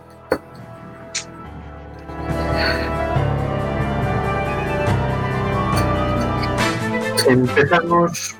[7.28, 8.36] Empezamos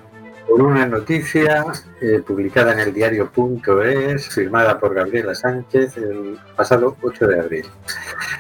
[0.47, 1.64] por una noticia
[2.01, 7.66] eh, publicada en el diario.es, firmada por Gabriela Sánchez el pasado 8 de abril.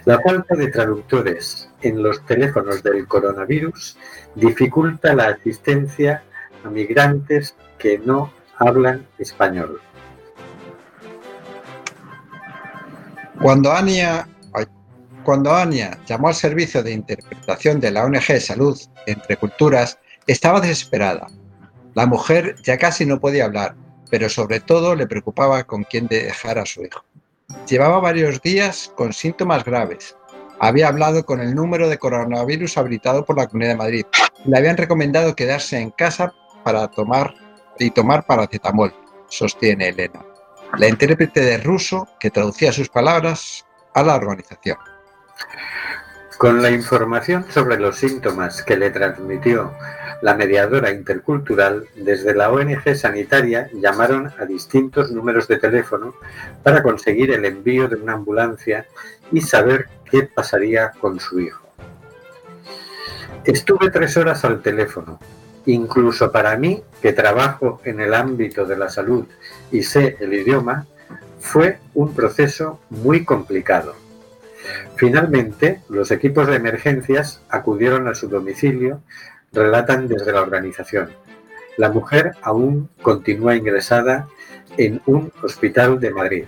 [0.04, 3.98] La falta de traductores en los teléfonos del coronavirus
[4.36, 6.22] dificulta la asistencia
[6.64, 9.80] a migrantes que no hablan español.
[13.40, 14.28] Cuando Ania,
[15.24, 21.26] cuando Ania llamó al servicio de interpretación de la ONG Salud entre Culturas, estaba desesperada.
[21.94, 23.74] La mujer ya casi no podía hablar,
[24.10, 27.04] pero sobre todo le preocupaba con quién dejar a su hijo.
[27.68, 30.16] Llevaba varios días con síntomas graves.
[30.58, 34.06] Había hablado con el número de coronavirus habilitado por la Comunidad de Madrid.
[34.44, 36.32] Le habían recomendado quedarse en casa
[36.64, 37.34] para tomar
[37.78, 38.92] y tomar paracetamol,
[39.28, 40.24] sostiene Elena,
[40.78, 44.78] la intérprete de ruso que traducía sus palabras a la organización.
[46.38, 49.72] Con la información sobre los síntomas que le transmitió
[50.22, 56.14] la mediadora intercultural, desde la ONG sanitaria llamaron a distintos números de teléfono
[56.62, 58.86] para conseguir el envío de una ambulancia
[59.32, 61.66] y saber qué pasaría con su hijo.
[63.44, 65.18] Estuve tres horas al teléfono,
[65.66, 69.26] Incluso para mí, que trabajo en el ámbito de la salud
[69.70, 70.86] y sé el idioma,
[71.40, 73.94] fue un proceso muy complicado.
[74.96, 79.00] Finalmente, los equipos de emergencias acudieron a su domicilio,
[79.52, 81.10] relatan desde la organización.
[81.76, 84.28] La mujer aún continúa ingresada
[84.76, 86.44] en un hospital de Madrid.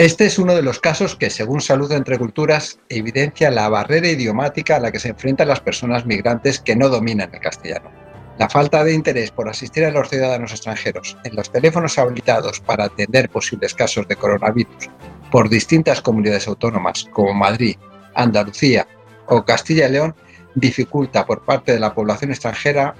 [0.00, 4.76] Este es uno de los casos que, según Salud entre Culturas, evidencia la barrera idiomática
[4.76, 7.90] a la que se enfrentan las personas migrantes que no dominan el castellano.
[8.38, 12.84] La falta de interés por asistir a los ciudadanos extranjeros en los teléfonos habilitados para
[12.84, 14.88] atender posibles casos de coronavirus
[15.30, 17.76] por distintas comunidades autónomas como Madrid,
[18.14, 18.86] Andalucía
[19.26, 20.14] o Castilla y León
[20.54, 22.94] dificulta por parte de la población extranjera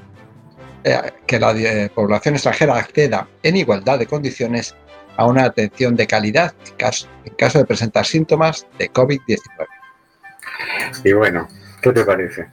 [0.85, 4.75] eh, que la eh, población extranjera acceda en igualdad de condiciones
[5.17, 9.39] a una atención de calidad en caso, en caso de presentar síntomas de COVID-19.
[11.05, 11.49] Y bueno,
[11.83, 12.47] ¿qué te parece?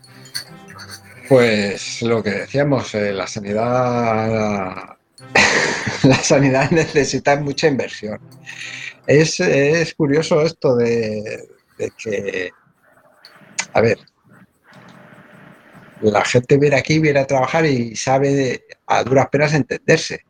[1.30, 4.95] Pues lo que decíamos, eh, la sanidad
[6.03, 8.20] la sanidad necesita mucha inversión.
[9.05, 11.47] Es, es curioso esto de,
[11.78, 12.51] de que,
[13.74, 13.97] a ver,
[16.01, 20.24] la gente viene aquí, viene a trabajar y sabe de- a duras penas entenderse.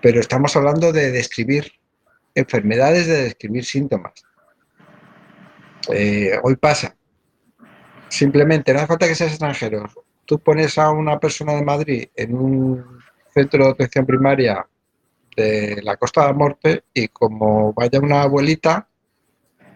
[0.00, 1.72] Pero estamos hablando de describir
[2.34, 4.12] enfermedades, de describir síntomas.
[5.92, 6.94] Eh, hoy pasa.
[8.08, 9.84] Simplemente, no hace falta que seas extranjero.
[10.24, 13.00] Tú pones a una persona de Madrid en un
[13.32, 14.66] centro de atención primaria
[15.36, 18.88] de la Costa de la Morte y como vaya una abuelita,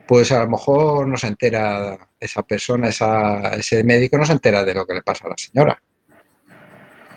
[0.06, 4.74] pues a lo mejor no se entera esa persona, ese médico no se entera de
[4.74, 5.82] lo que le pasa a la señora.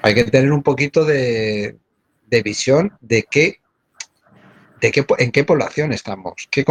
[0.01, 1.77] Hay que tener un poquito de,
[2.27, 3.59] de visión de qué,
[4.81, 6.65] de qué, en qué población estamos, qué,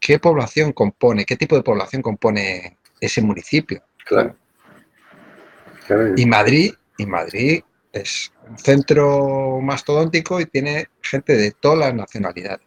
[0.00, 3.82] qué población compone, qué tipo de población compone ese municipio.
[4.04, 4.36] Claro.
[5.86, 11.94] Claro, Y Madrid, y Madrid es un centro mastodóntico y tiene gente de todas las
[11.94, 12.66] nacionalidades.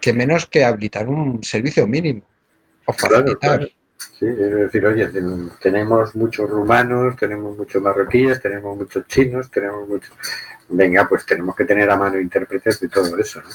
[0.00, 2.22] Que menos que habilitar un servicio mínimo
[2.86, 3.58] o facilitar.
[3.58, 3.66] claro.
[4.18, 9.88] Sí, es decir, oye, ten- tenemos muchos rumanos, tenemos muchos marroquíes, tenemos muchos chinos, tenemos
[9.88, 10.12] muchos...
[10.74, 13.48] Venga, pues tenemos que tener a mano intérpretes de todo eso, ¿no?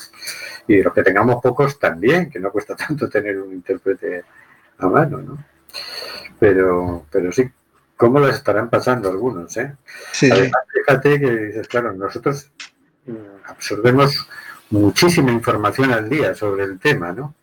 [0.68, 4.24] Y de los que tengamos pocos también, que no cuesta tanto tener un intérprete
[4.78, 5.38] a mano, ¿no?
[6.40, 7.50] Pero, pero sí,
[7.96, 9.76] ¿cómo les estarán pasando algunos, eh?
[10.12, 10.32] Sí, sí.
[10.32, 12.52] Además, fíjate que dices, claro, nosotros
[13.08, 14.30] mm, absorbemos
[14.70, 17.34] muchísima información al día sobre el tema, ¿no?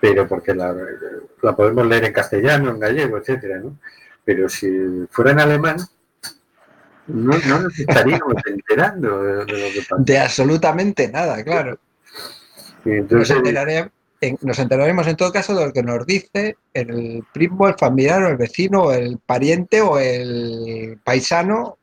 [0.00, 0.74] Pero porque la,
[1.40, 3.78] la podemos leer en castellano, en gallego, etcétera, ¿no?
[4.22, 5.78] Pero si fuera en alemán,
[7.12, 10.02] no, no nos estaríamos enterando de, lo que pasa.
[10.02, 11.78] De absolutamente nada, claro.
[12.84, 18.22] Nos, entonces, enteraremos en todo caso de lo que nos dice el primo, el familiar,
[18.22, 21.78] o el vecino, o el pariente o el paisano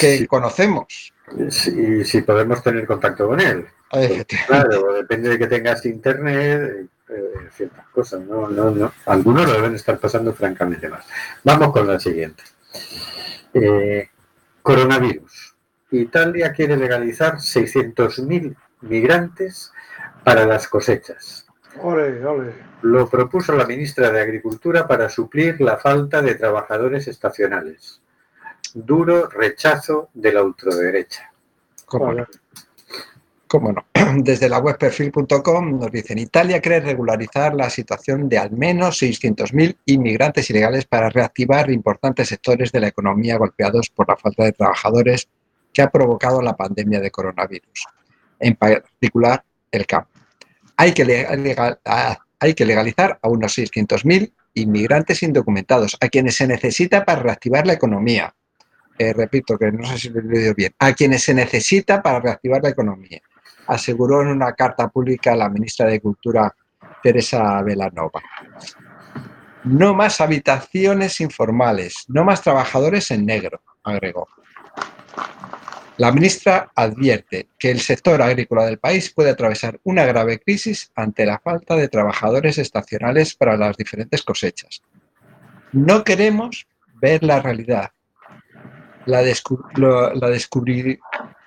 [0.00, 0.26] que Sí.
[0.26, 1.12] conocemos.
[1.50, 3.66] si, si podemos tener contacto con él.
[3.92, 4.38] Efectivamente.
[4.46, 8.48] Claro, depende de que tengas internet, eh, ciertas cosas, ¿no?
[8.48, 8.92] No, no.
[9.06, 11.02] Algunos lo deben estar pasando francamente mal.
[11.44, 12.42] Vamos con la siguiente.
[13.54, 14.08] Eh,
[14.62, 15.56] coronavirus.
[15.90, 19.72] Italia quiere legalizar 600.000 migrantes
[20.24, 21.46] para las cosechas.
[21.80, 22.52] Ole, ole.
[22.82, 28.00] Lo propuso la ministra de Agricultura para suplir la falta de trabajadores estacionales.
[28.74, 31.32] Duro rechazo de la ultraderecha.
[31.86, 32.26] ¿Cómo.
[33.48, 33.86] ¿Cómo no?
[34.22, 39.78] Desde la web perfil.com nos dicen Italia quiere regularizar la situación de al menos 600.000
[39.86, 45.28] inmigrantes ilegales para reactivar importantes sectores de la economía golpeados por la falta de trabajadores
[45.72, 47.86] que ha provocado la pandemia de coronavirus,
[48.38, 50.10] en particular el campo.
[50.76, 51.26] Hay que,
[51.86, 58.34] ah, legalizar a unos 600.000 inmigrantes indocumentados, a quienes se necesita para reactivar la economía.
[58.98, 62.20] Eh, repito, que no sé si lo he leído bien, a quienes se necesita para
[62.20, 63.20] reactivar la economía,
[63.68, 66.52] aseguró en una carta pública la ministra de Cultura,
[67.02, 68.20] Teresa Velanova.
[69.64, 74.26] No más habitaciones informales, no más trabajadores en negro, agregó.
[75.98, 81.26] La ministra advierte que el sector agrícola del país puede atravesar una grave crisis ante
[81.26, 84.80] la falta de trabajadores estacionales para las diferentes cosechas.
[85.72, 87.90] No queremos ver la realidad.
[89.06, 91.00] La, descu- lo- la descubrir-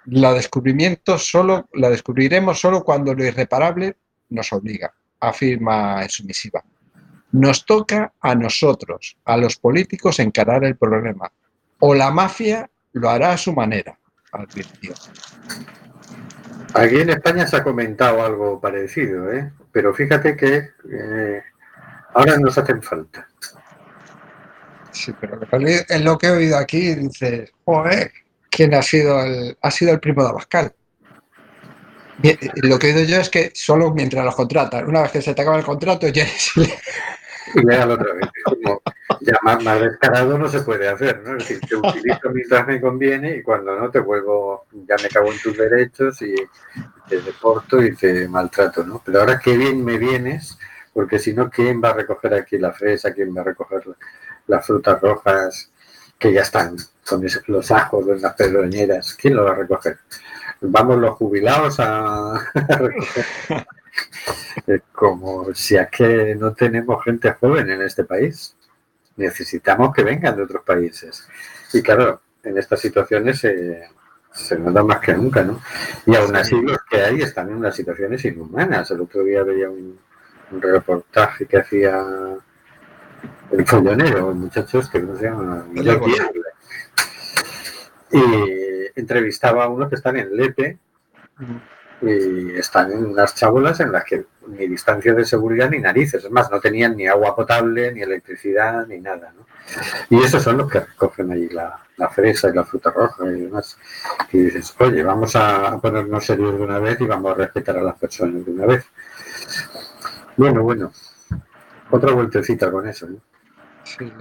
[0.05, 3.97] la descubrimiento solo, la descubriremos solo cuando lo irreparable
[4.29, 6.63] nos obliga, afirma en su misiva.
[7.33, 11.31] Nos toca a nosotros, a los políticos, encarar el problema.
[11.79, 13.97] O la mafia lo hará a su manera,
[14.31, 14.93] advirtió.
[16.73, 19.51] Aquí en España se ha comentado algo parecido, ¿eh?
[19.71, 21.43] pero fíjate que eh,
[22.13, 23.27] ahora nos hacen falta.
[24.91, 28.11] Sí, pero en lo que he oído aquí dices, joder,
[28.51, 30.73] ¿quién ha sido el, ha sido el primo de Abascal?
[32.57, 35.41] Lo que oído yo es que solo mientras los contratan, una vez que se te
[35.41, 36.51] acaba el contrato, ya es-
[37.55, 38.27] Y léalo otra vez.
[38.45, 38.81] Como
[39.21, 41.35] ya más, más descarado no se puede hacer, ¿no?
[41.35, 45.31] Es decir, te utilizo mientras me conviene y cuando no te vuelvo, ya me cago
[45.31, 46.35] en tus derechos y
[47.09, 49.01] te deporto y te maltrato, ¿no?
[49.03, 50.57] Pero ahora qué bien me vienes,
[50.93, 53.11] porque si no, ¿quién va a recoger aquí la fresa?
[53.11, 53.97] ¿Quién va a recoger la-
[54.47, 55.71] las frutas rojas
[56.19, 56.77] que ya están
[57.07, 59.13] con ese- los ajos de las pedroñeras?
[59.15, 59.97] ¿Quién lo va a recoger?
[60.61, 63.25] Vamos los jubilados a, a recoger.
[64.67, 68.55] Eh, Como si es que no tenemos gente joven en este país.
[69.17, 71.27] Necesitamos que vengan de otros países.
[71.73, 73.87] Y claro, en estas situaciones se,
[74.31, 75.61] se nota más que nunca, ¿no?
[76.05, 78.89] Y aún así los que hay están en unas situaciones inhumanas.
[78.91, 79.99] El otro día veía un,
[80.51, 82.03] un reportaje que hacía
[83.51, 85.65] el follonero, el muchacho este, ¿cómo se llama?
[88.11, 90.77] Y entrevistaba a uno que están en Lepe
[92.01, 96.23] y están en unas chabolas en las que ni distancia de seguridad ni narices.
[96.23, 99.33] Es más, no tenían ni agua potable, ni electricidad, ni nada.
[99.35, 99.45] ¿no?
[100.09, 103.41] Y esos son los que recogen allí la, la fresa y la fruta roja y
[103.41, 103.77] demás.
[104.31, 107.83] Y dices, oye, vamos a ponernos serios de una vez y vamos a respetar a
[107.83, 108.85] las personas de una vez.
[110.35, 110.91] Bueno, bueno.
[111.91, 113.07] Otra vueltecita con eso.
[113.07, 113.17] ¿no?
[113.83, 114.11] Sí.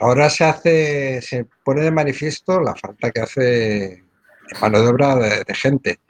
[0.00, 4.04] Ahora se hace, se pone de manifiesto la falta que hace
[4.60, 6.00] mano de obra de, gente.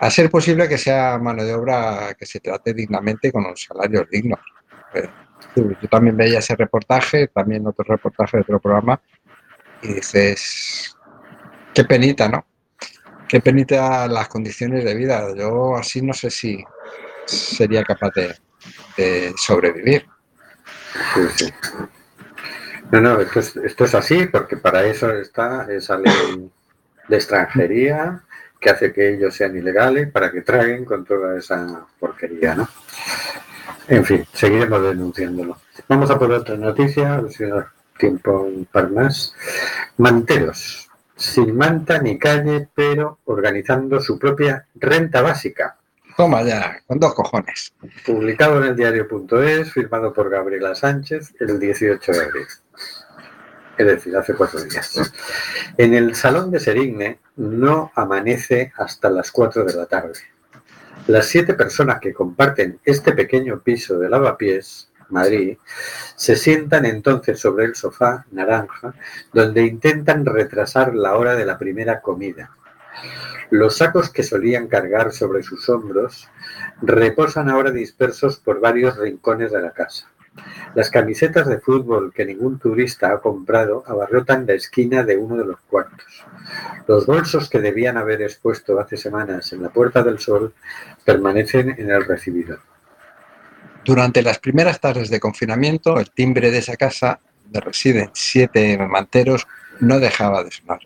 [0.00, 4.08] A ser posible que sea mano de obra que se trate dignamente con unos salarios
[4.10, 4.40] dignos.
[5.54, 9.00] Yo también veía ese reportaje, también otro reportaje de otro programa,
[9.82, 10.96] y dices,
[11.72, 12.44] qué penita, ¿no?
[13.28, 15.32] Qué penita las condiciones de vida.
[15.36, 16.64] Yo así no sé si
[17.26, 18.34] sería capaz de,
[18.96, 20.06] de sobrevivir.
[22.90, 26.50] No, no, esto es, esto es así porque para eso está esa ley
[27.08, 28.22] de extranjería
[28.60, 32.68] que hace que ellos sean ilegales para que traguen con toda esa porquería, ¿no?
[33.88, 35.58] En fin, seguiremos denunciándolo.
[35.88, 39.34] Vamos a por otra noticia, a ver si da tiempo un par más.
[39.96, 45.76] Manteros, sin manta ni calle, pero organizando su propia renta básica.
[46.16, 47.72] Toma ya, con dos cojones.
[48.04, 52.46] Publicado en el diario.es, firmado por Gabriela Sánchez el 18 de abril.
[53.76, 55.12] Es decir, hace cuatro días.
[55.76, 60.18] En el salón de Serigne no amanece hasta las 4 de la tarde.
[61.06, 65.56] Las siete personas que comparten este pequeño piso de lavapiés, Madrid,
[66.16, 68.94] se sientan entonces sobre el sofá naranja,
[69.32, 72.50] donde intentan retrasar la hora de la primera comida.
[73.50, 76.28] Los sacos que solían cargar sobre sus hombros
[76.82, 80.10] reposan ahora dispersos por varios rincones de la casa.
[80.74, 85.44] Las camisetas de fútbol que ningún turista ha comprado abarrotan la esquina de uno de
[85.44, 86.24] los cuartos.
[86.86, 90.54] Los bolsos que debían haber expuesto hace semanas en la Puerta del Sol
[91.04, 92.60] permanecen en el recibidor.
[93.84, 99.46] Durante las primeras tardes de confinamiento, el timbre de esa casa, donde residen siete manteros,
[99.80, 100.80] no dejaba de sonar.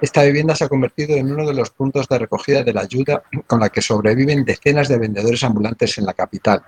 [0.00, 3.22] Esta vivienda se ha convertido en uno de los puntos de recogida de la ayuda
[3.46, 6.62] con la que sobreviven decenas de vendedores ambulantes en la capital.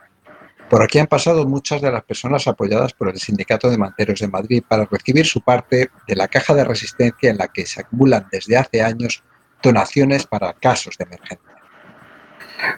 [0.71, 4.29] Por aquí han pasado muchas de las personas apoyadas por el Sindicato de Manteros de
[4.29, 8.27] Madrid para recibir su parte de la caja de resistencia en la que se acumulan
[8.31, 9.23] desde hace años
[9.63, 11.59] donaciones para casos de emergencia.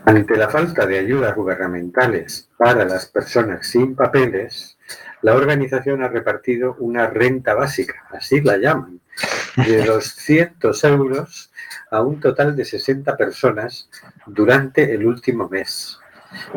[0.04, 4.76] Ante la falta de ayudas gubernamentales para las personas sin papeles,
[5.22, 9.00] la organización ha repartido una renta básica, así la llaman,
[9.56, 11.50] de 200 euros
[11.90, 13.88] a un total de 60 personas
[14.26, 15.99] durante el último mes.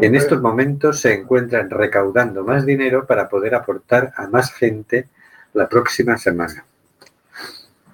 [0.01, 5.09] En estos momentos se encuentran recaudando más dinero para poder aportar a más gente
[5.53, 6.65] la próxima semana.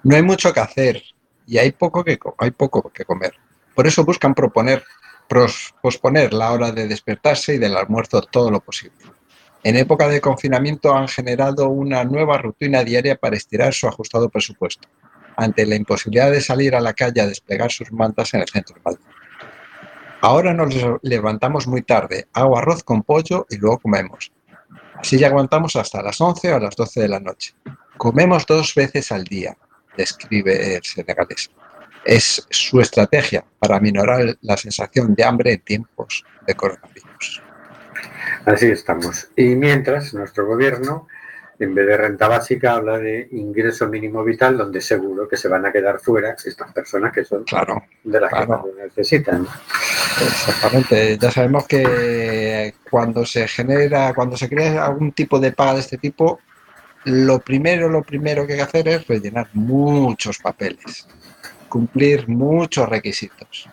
[0.02, 1.02] No hay mucho que hacer
[1.46, 3.34] y hay poco que, hay poco que comer.
[3.74, 4.84] Por eso buscan proponer,
[5.28, 8.96] pros- posponer la hora de despertarse y del almuerzo todo lo posible.
[9.62, 14.88] En época de confinamiento han generado una nueva rutina diaria para estirar su ajustado presupuesto,
[15.36, 18.76] ante la imposibilidad de salir a la calle a desplegar sus mantas en el centro
[18.76, 18.99] de Madrid.
[20.22, 24.32] Ahora nos levantamos muy tarde, hago arroz con pollo y luego comemos.
[24.94, 27.54] Así ya aguantamos hasta las 11 o las 12 de la noche.
[27.96, 29.56] Comemos dos veces al día,
[29.96, 31.50] describe el senegalés.
[32.04, 37.42] Es su estrategia para minorar la sensación de hambre en tiempos de coronavirus.
[38.44, 39.28] Así estamos.
[39.36, 41.06] Y mientras, nuestro gobierno,
[41.60, 45.66] en vez de renta básica, habla de ingreso mínimo vital, donde seguro que se van
[45.66, 48.50] a quedar fuera estas personas que son Claro, de las que claro.
[48.50, 49.46] más lo necesitan.
[50.20, 51.18] exactamente.
[51.18, 55.98] Ya sabemos que cuando se genera, cuando se crea algún tipo de paga de este
[55.98, 56.40] tipo,
[57.04, 61.06] lo primero, lo primero que hay que hacer es rellenar muchos papeles,
[61.68, 63.68] cumplir muchos requisitos.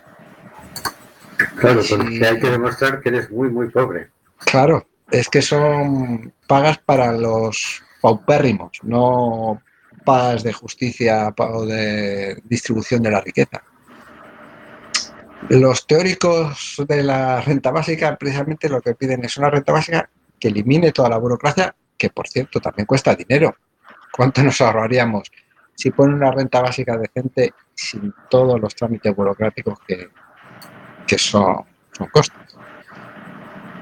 [1.56, 1.94] Claro, Sí.
[1.96, 4.08] porque hay que demostrar que eres muy, muy pobre.
[4.44, 9.62] Claro, es que son pagas para los paupérrimos, no
[10.04, 13.62] pagas de justicia o de distribución de la riqueza.
[15.48, 20.48] Los teóricos de la renta básica precisamente lo que piden es una renta básica que
[20.48, 23.54] elimine toda la burocracia, que por cierto también cuesta dinero.
[24.12, 25.30] ¿Cuánto nos ahorraríamos
[25.74, 30.08] si pone una renta básica decente sin todos los trámites burocráticos que,
[31.06, 32.56] que son, son costes?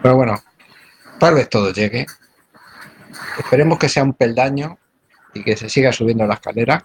[0.03, 0.37] Pero bueno,
[1.19, 2.07] tal vez todo llegue.
[3.39, 4.79] Esperemos que sea un peldaño
[5.35, 6.85] y que se siga subiendo la escalera.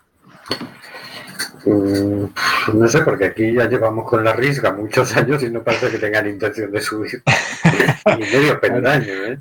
[1.65, 2.25] Mm,
[2.73, 5.97] no sé, porque aquí ya llevamos con la risga muchos años y no parece que
[5.99, 7.21] tengan intención de subir.
[8.17, 9.37] Ni medio peldaño, ¿eh?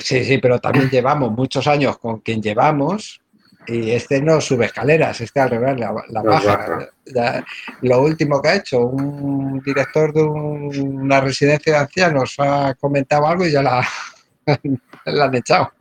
[0.00, 3.20] Sí, sí, pero también llevamos muchos años con quien llevamos
[3.66, 6.88] y este no sube escaleras, este al revés, la, la baja.
[7.82, 13.26] lo último que ha hecho un director de un- una residencia de ancianos ha comentado
[13.26, 13.86] algo y ya la,
[15.06, 15.72] la han echado.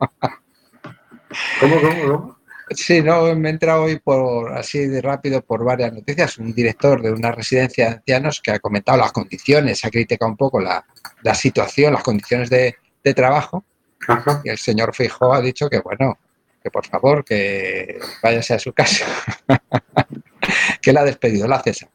[1.59, 2.41] ¿Cómo, cómo, cómo?
[2.75, 6.37] Sí, no, me he entrado hoy por así de rápido por varias noticias.
[6.37, 10.37] Un director de una residencia de ancianos que ha comentado las condiciones, ha criticado un
[10.37, 10.85] poco la,
[11.23, 13.65] la situación, las condiciones de, de trabajo.
[14.07, 14.41] Ajá.
[14.43, 16.17] Y el señor Fijo ha dicho que, bueno,
[16.63, 19.05] que por favor, que váyase a su casa.
[20.81, 21.91] que la ha despedido, la cesado.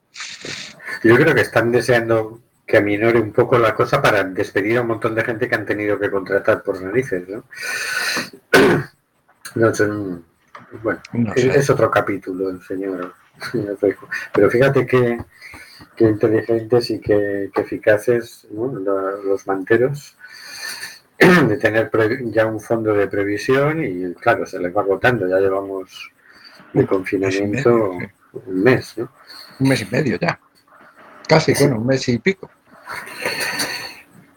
[1.02, 4.88] Yo creo que están deseando que aminore un poco la cosa para despedir a un
[4.88, 7.44] montón de gente que han tenido que contratar por narices, ¿no?
[9.74, 10.22] Sé, mm,
[10.82, 11.58] bueno, No es, sé.
[11.58, 13.14] es otro capítulo, el señor.
[14.32, 15.18] Pero fíjate que,
[15.96, 20.16] que inteligentes y que, que eficaces los manteros
[21.48, 25.38] de tener pre- ya un fondo de previsión y claro, se les va agotando, ya
[25.38, 26.10] llevamos
[26.72, 28.10] de confinamiento medio,
[28.46, 29.10] un mes, ¿no?
[29.60, 30.38] Un mes y medio ya.
[31.28, 32.50] Casi, bueno, un mes y pico.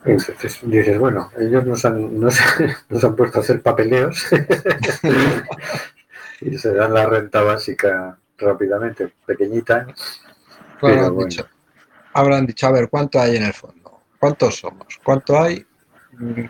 [0.05, 2.35] Entonces dices, bueno, ellos nos han, nos,
[2.89, 4.25] nos han puesto a hacer papeleos
[6.41, 9.85] y se dan la renta básica rápidamente, pequeñita.
[9.85, 9.95] Claro,
[10.81, 11.29] Pero han bueno.
[11.29, 11.47] dicho-
[12.13, 13.99] habrán dicho, a ver, ¿cuánto hay en el fondo?
[14.19, 14.87] ¿Cuántos somos?
[15.03, 15.65] ¿Cuánto hay?
[16.17, 16.43] Mm,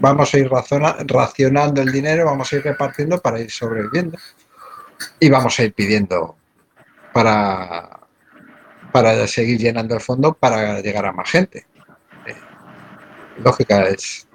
[0.00, 4.16] Vamos a ir razona- racionando el dinero, vamos a ir repartiendo para ir sobreviviendo.
[5.18, 6.36] Y vamos a ir pidiendo
[7.12, 7.97] para,
[8.92, 11.66] para seguir llenando el fondo para llegar a más gente.
[12.26, 12.34] Eh,
[13.38, 14.28] lógica es,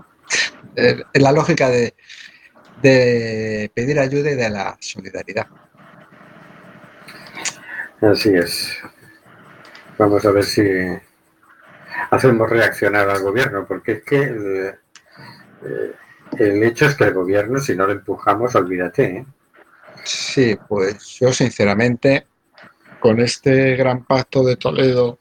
[0.75, 1.95] eh, es la lógica de,
[2.81, 5.47] de pedir ayuda y de la solidaridad.
[8.01, 8.77] Así es.
[9.97, 10.63] Vamos a ver si
[12.09, 14.73] hacemos reaccionar al gobierno, porque es que el,
[15.65, 15.93] eh,
[16.37, 19.03] el hecho es que el gobierno, si no lo empujamos, olvídate.
[19.03, 19.25] ¿eh?
[20.03, 22.27] Sí, pues yo sinceramente,
[23.03, 25.19] con este gran pacto de Toledo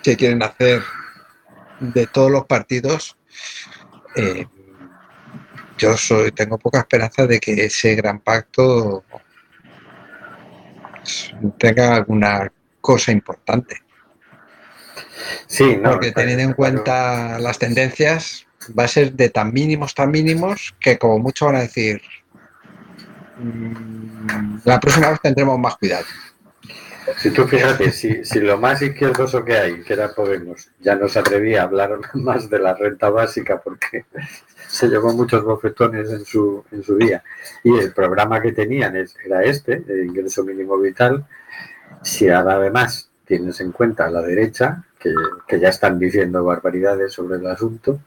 [0.00, 0.80] que quieren hacer
[1.80, 3.16] de todos los partidos,
[4.14, 4.46] eh,
[5.76, 9.02] yo soy, tengo poca esperanza de que ese gran pacto
[11.58, 13.82] tenga alguna cosa importante.
[15.48, 15.90] Sí, no.
[15.90, 18.46] Porque teniendo en cuenta las tendencias,
[18.78, 22.19] va a ser de tan mínimos, tan mínimos, que como mucho van a decir, "Mm,
[24.64, 26.04] la próxima vez tendremos más cuidado.
[27.16, 31.08] Si tú fíjate, si, si lo más izquierdoso que hay, que era Podemos, ya no
[31.08, 34.04] se atrevía a hablar más de la renta básica porque
[34.68, 37.22] se llevó muchos bofetones en su, en su día,
[37.64, 41.26] y el programa que tenían era este, el ingreso mínimo vital,
[42.02, 45.12] si ahora además tienes en cuenta a la derecha, que,
[45.48, 48.00] que ya están diciendo barbaridades sobre el asunto,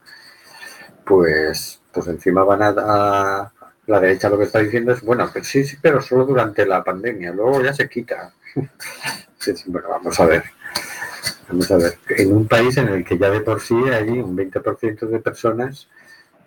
[1.05, 3.53] pues, pues encima van a-
[3.88, 6.84] La derecha lo que está diciendo es, bueno, pues sí, sí, pero solo durante la
[6.84, 8.34] pandemia, luego ya se quita.
[9.39, 10.41] Sí, sí, bueno, vamos a ver.
[11.49, 11.97] Vamos a ver.
[12.17, 15.89] En un país en el que ya de por sí hay un 20% de personas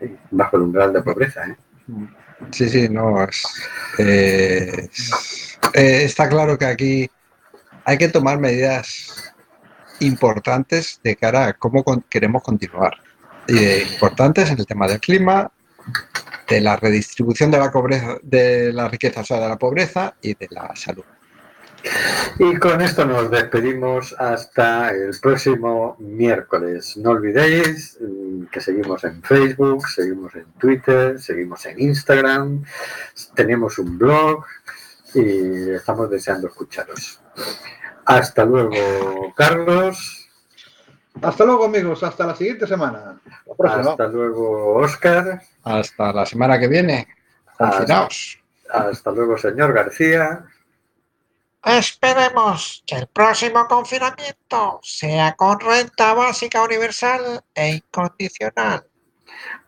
[0.00, 1.46] eh, bajo el umbral de pobreza.
[1.46, 1.56] ¿eh?
[2.52, 3.22] Sí, sí, no.
[3.22, 3.44] es-
[3.98, 7.10] eh, es- eh, está claro que aquí
[7.84, 9.34] hay que tomar medidas
[10.00, 12.94] importantes de cara a cómo con- queremos continuar.
[13.46, 15.50] Y de- importantes en el tema del clima,
[16.48, 20.34] de la redistribución de la pobreza, de la riqueza, o sea, de la pobreza y
[20.34, 21.04] de la salud.
[22.38, 26.96] Y con esto nos despedimos hasta el próximo miércoles.
[26.96, 32.64] No olvidéis mm, que seguimos en Facebook, seguimos en Twitter, seguimos en Instagram,
[33.34, 34.44] tenemos un blog
[35.14, 37.20] y estamos deseando escucharos.
[38.04, 40.25] Hasta luego, Carlos.
[41.22, 42.02] Hasta luego, amigos.
[42.02, 43.20] Hasta la siguiente semana.
[43.58, 43.90] La.
[43.90, 45.42] Hasta luego, Oscar.
[45.62, 47.08] Hasta la semana que viene.
[47.56, 48.38] confinaos.
[48.70, 50.44] Hasta luego, señor García.
[51.64, 58.86] Esperemos que el próximo confinamiento sea con renta básica universal e incondicional.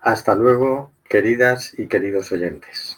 [0.01, 2.97] Hasta luego, queridas y queridos oyentes.